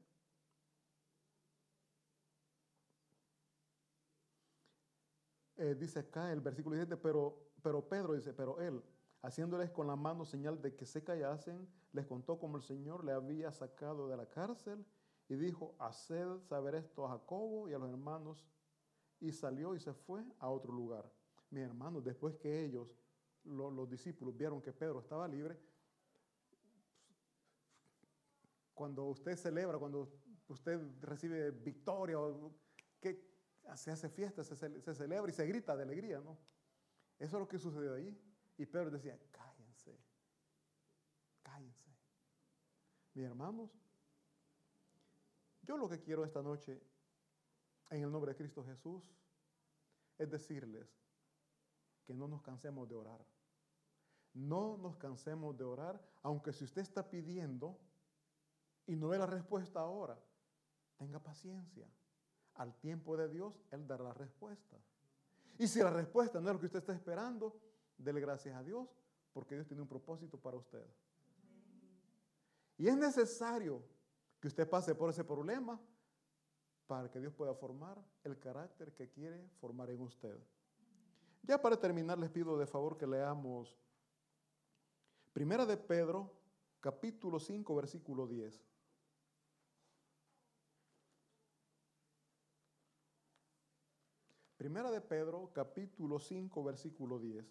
[5.56, 8.80] eh, dice acá el versículo 17, pero, pero Pedro dice, pero él,
[9.22, 13.10] haciéndoles con la mano señal de que se callasen, les contó cómo el Señor le
[13.10, 14.86] había sacado de la cárcel
[15.28, 18.46] y dijo, haced saber esto a Jacobo y a los hermanos,
[19.18, 21.10] y salió y se fue a otro lugar.
[21.50, 22.94] Mis hermanos, después que ellos,
[23.44, 25.58] los discípulos, vieron que Pedro estaba libre,
[28.74, 30.12] cuando usted celebra, cuando
[30.48, 32.18] usted recibe victoria,
[33.74, 36.38] se hace fiesta, se, se, celebra y se grita de alegría, ¿no?
[37.18, 38.16] Eso es lo que sucedió ahí.
[38.58, 39.98] Y Pedro decía, cállense,
[41.42, 41.90] cállense.
[43.14, 43.70] Mis hermanos,
[45.62, 46.80] yo lo que quiero esta noche,
[47.90, 49.02] en el nombre de Cristo Jesús,
[50.18, 50.86] es decirles,
[52.06, 53.24] que no nos cansemos de orar.
[54.32, 57.78] No nos cansemos de orar, aunque si usted está pidiendo
[58.86, 60.18] y no ve la respuesta ahora,
[60.96, 61.86] tenga paciencia.
[62.54, 64.76] Al tiempo de Dios, Él dará la respuesta.
[65.58, 67.58] Y si la respuesta no es lo que usted está esperando,
[67.98, 68.88] dele gracias a Dios,
[69.32, 70.86] porque Dios tiene un propósito para usted.
[72.78, 73.82] Y es necesario
[74.40, 75.80] que usted pase por ese problema
[76.86, 80.38] para que Dios pueda formar el carácter que quiere formar en usted.
[81.46, 83.78] Ya para terminar les pido de favor que leamos
[85.32, 86.32] Primera de Pedro,
[86.80, 88.58] capítulo 5, versículo 10.
[94.56, 97.44] Primera de Pedro, capítulo 5, versículo 10.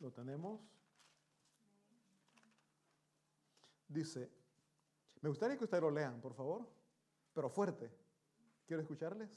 [0.00, 0.60] ¿Lo tenemos?
[3.86, 4.37] Dice,
[5.20, 6.66] me gustaría que ustedes lo lean, por favor,
[7.34, 7.90] pero fuerte.
[8.66, 9.30] Quiero escucharles.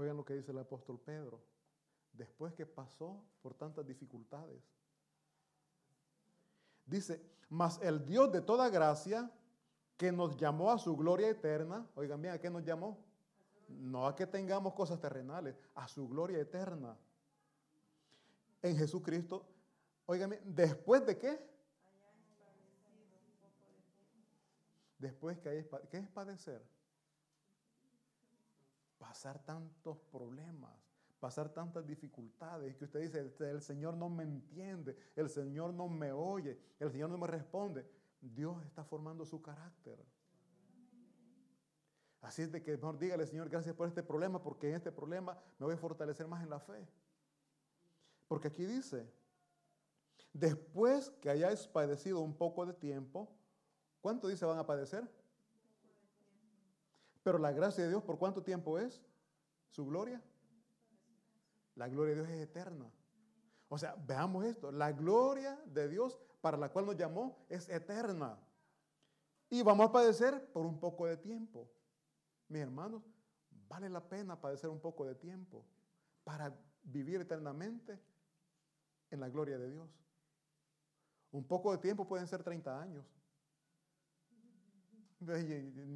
[0.00, 1.42] Oigan lo que dice el apóstol Pedro.
[2.14, 4.64] Después que pasó por tantas dificultades.
[6.90, 9.30] Dice, mas el Dios de toda gracia,
[9.96, 12.98] que nos llamó a su gloria eterna, oigan bien, ¿a qué nos llamó?
[13.68, 16.96] No a que tengamos cosas terrenales, a su gloria eterna.
[18.62, 19.46] En Jesucristo,
[20.06, 21.50] oigan bien, ¿después de qué?
[24.98, 26.62] Después que hay, ¿qué es padecer?
[29.00, 30.78] pasar tantos problemas,
[31.20, 35.88] pasar tantas dificultades, que usted dice, este, el Señor no me entiende, el Señor no
[35.88, 37.86] me oye, el Señor no me responde.
[38.20, 39.98] Dios está formando su carácter.
[42.22, 45.38] Así es de que mejor dígale, Señor, gracias por este problema, porque en este problema
[45.58, 46.86] me voy a fortalecer más en la fe.
[48.28, 49.10] Porque aquí dice,
[50.32, 53.30] después que hayáis padecido un poco de tiempo,
[54.00, 55.08] ¿cuánto dice van a padecer?
[57.22, 59.02] Pero la gracia de Dios, ¿por cuánto tiempo es?
[59.70, 60.22] ¿Su gloria?
[61.80, 62.92] La gloria de Dios es eterna.
[63.70, 64.70] O sea, veamos esto.
[64.70, 68.38] La gloria de Dios para la cual nos llamó es eterna.
[69.48, 71.72] Y vamos a padecer por un poco de tiempo.
[72.48, 73.02] Mis hermanos,
[73.66, 75.64] vale la pena padecer un poco de tiempo
[76.22, 77.98] para vivir eternamente
[79.10, 79.88] en la gloria de Dios.
[81.32, 83.06] Un poco de tiempo pueden ser 30 años.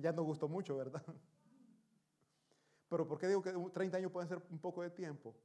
[0.01, 1.05] Ya nos gustó mucho, ¿verdad?
[2.89, 5.37] Pero ¿por qué digo que 30 años pueden ser un poco de tiempo?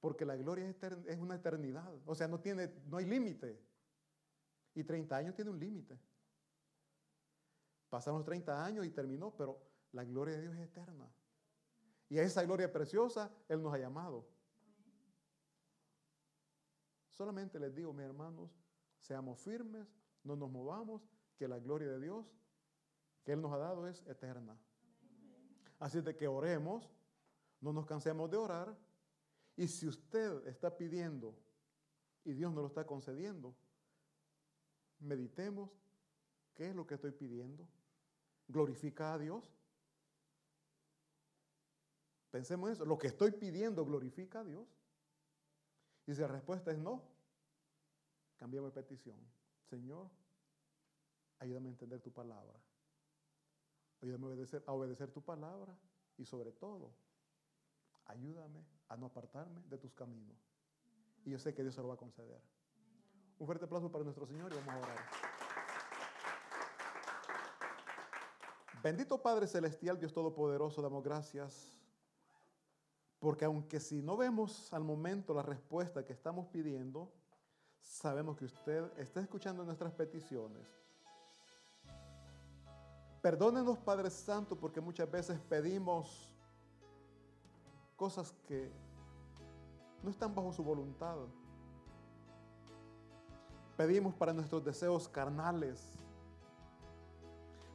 [0.00, 1.92] Porque la gloria es, una eternidad.
[2.06, 3.60] O sea, no, tiene, no hay límite.
[4.74, 5.98] Y 30 años tiene un límite.
[7.88, 9.60] Pasaron los 30 años y terminó, pero
[9.92, 11.10] la gloria de Dios es eterna.
[12.08, 14.26] Y a esa gloria preciosa Él nos ha llamado.
[17.12, 18.50] Solamente les digo, mis hermanos,
[19.00, 19.88] seamos firmes,
[20.22, 21.02] no nos movamos,
[21.36, 22.26] que la gloria de Dios
[23.24, 24.56] que Él nos ha dado es eterna.
[25.78, 26.90] Así de que oremos,
[27.60, 28.74] no nos cansemos de orar.
[29.58, 31.34] Y si usted está pidiendo
[32.24, 33.56] y Dios nos lo está concediendo,
[35.00, 35.68] meditemos
[36.54, 37.66] qué es lo que estoy pidiendo.
[38.46, 39.52] ¿Glorifica a Dios?
[42.30, 42.84] Pensemos en eso.
[42.84, 44.68] Lo que estoy pidiendo glorifica a Dios.
[46.06, 47.02] Y si la respuesta es no,
[48.36, 49.18] cambiamos de petición.
[49.68, 50.08] Señor,
[51.40, 52.54] ayúdame a entender tu palabra.
[54.02, 55.76] Ayúdame a obedecer, a obedecer tu palabra
[56.16, 56.92] y sobre todo,
[58.04, 60.36] ayúdame a no apartarme de tus caminos.
[61.24, 62.40] Y yo sé que Dios se lo va a conceder.
[63.38, 64.98] Un fuerte aplauso para nuestro Señor y vamos a orar.
[68.82, 71.72] Bendito Padre Celestial, Dios Todopoderoso, damos gracias.
[73.18, 77.12] Porque aunque si no vemos al momento la respuesta que estamos pidiendo,
[77.82, 80.78] sabemos que usted está escuchando nuestras peticiones
[83.20, 86.30] Perdónenos, Padre Santo, porque muchas veces pedimos
[87.98, 88.72] cosas que
[90.02, 91.18] no están bajo su voluntad.
[93.76, 95.98] Pedimos para nuestros deseos carnales.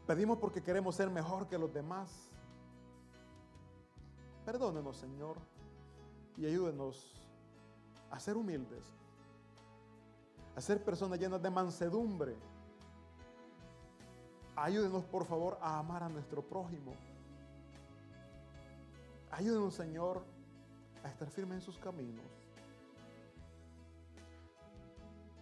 [0.08, 2.10] Pedimos porque queremos ser mejor que los demás.
[4.44, 5.38] Perdónenos, Señor,
[6.36, 7.16] y ayúdenos
[8.10, 8.84] a ser humildes,
[10.56, 12.36] a ser personas llenas de mansedumbre
[14.56, 16.94] Ayúdenos, por favor, a amar a nuestro prójimo.
[19.34, 20.24] Ayúdenos, Señor,
[21.04, 22.24] a estar firmes en sus caminos.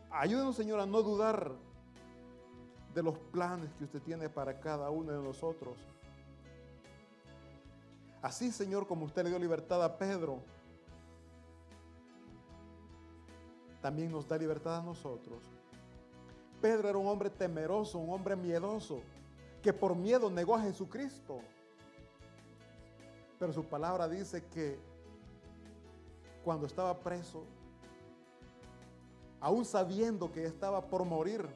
[0.10, 1.52] Ayúdenos, Señor, a no dudar
[2.94, 5.78] de los planes que usted tiene para cada uno de nosotros.
[8.22, 10.40] Así, Señor, como usted le dio libertad a Pedro,
[13.82, 15.44] también nos da libertad a nosotros.
[16.62, 19.02] Pedro era un hombre temeroso, un hombre miedoso,
[19.62, 21.42] que por miedo negó a Jesucristo.
[23.42, 24.78] Pero su palabra dice que
[26.44, 27.44] cuando estaba preso,
[29.40, 31.50] aún sabiendo que estaba por morir,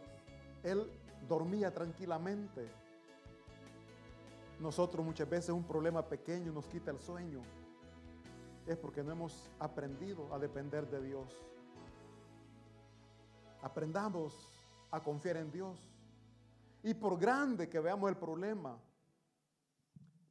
[0.64, 0.92] él
[1.28, 2.68] dormía tranquilamente.
[4.60, 7.44] Nosotros muchas veces un problema pequeño nos quita el sueño.
[8.66, 11.38] Es porque no hemos aprendido a depender de Dios.
[13.62, 14.52] Aprendamos
[14.90, 15.88] a confiar en Dios.
[16.82, 18.76] Y por grande que veamos el problema,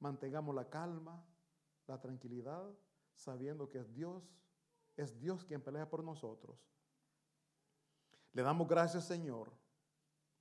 [0.01, 1.25] mantengamos la calma,
[1.87, 2.73] la tranquilidad,
[3.15, 4.31] sabiendo que es Dios,
[4.97, 6.59] es Dios quien pelea por nosotros.
[8.33, 9.53] Le damos gracias, Señor,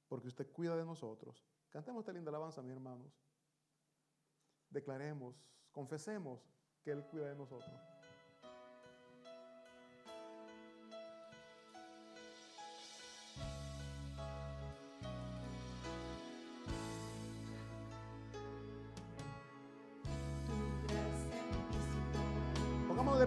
[0.08, 1.46] porque usted cuida de nosotros.
[1.70, 3.12] Cantemos esta linda alabanza, mis hermanos.
[4.70, 5.36] Declaremos,
[5.72, 6.48] confesemos
[6.82, 7.93] que Él cuida de nosotros.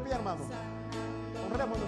[0.07, 0.45] Pie, hermano.
[1.45, 1.79] Honremos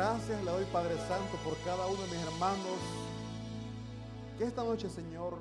[0.00, 2.78] Gracias le doy, Padre Santo, por cada uno de mis hermanos
[4.38, 5.36] que esta noche, Señor,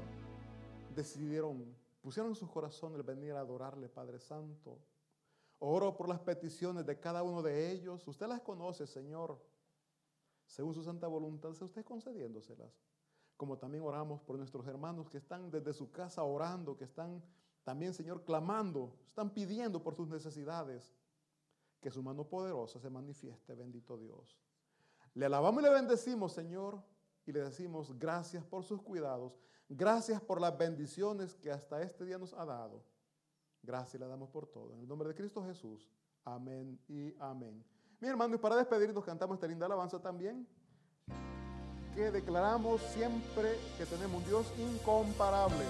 [0.93, 4.78] decidieron, pusieron en sus corazones el venir a adorarle, Padre Santo.
[5.60, 8.05] Oro por las peticiones de cada uno de ellos.
[8.05, 9.41] Usted las conoce, Señor.
[10.45, 12.84] Según su santa voluntad, sea usted concediéndoselas.
[13.38, 17.24] Como también oramos por nuestros hermanos que están desde su casa orando, que están
[17.64, 20.93] también, Señor, clamando, están pidiendo por sus necesidades.
[21.80, 24.38] Que su mano poderosa se manifieste, bendito Dios.
[25.14, 26.82] Le alabamos y le bendecimos, Señor,
[27.26, 32.18] y le decimos gracias por sus cuidados, gracias por las bendiciones que hasta este día
[32.18, 32.84] nos ha dado.
[33.62, 34.74] Gracias le damos por todo.
[34.74, 35.89] En el nombre de Cristo Jesús.
[36.24, 37.64] Amén y amén.
[37.99, 40.47] Mi hermano, y para despedirnos cantamos esta linda alabanza también,
[41.93, 45.66] que declaramos siempre que tenemos un Dios incomparable.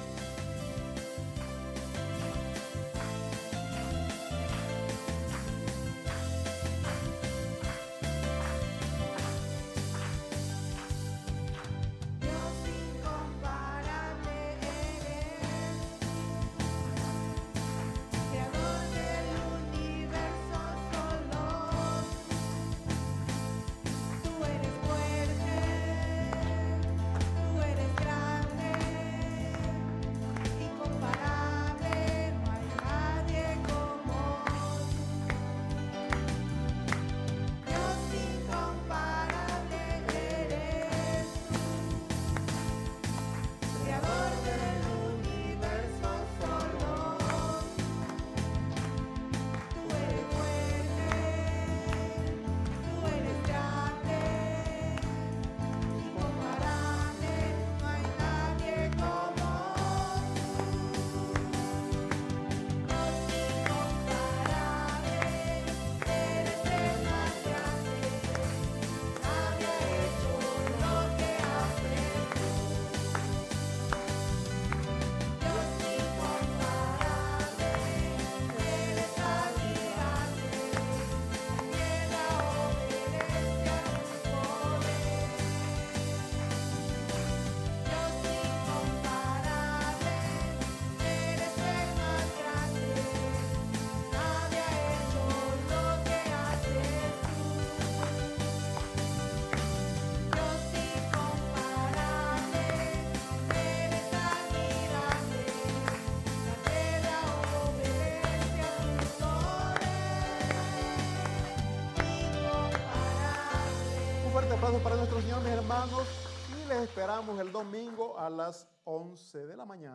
[115.45, 116.07] Hermanos,
[116.49, 119.88] y les esperamos el domingo a las 11 de la mañana.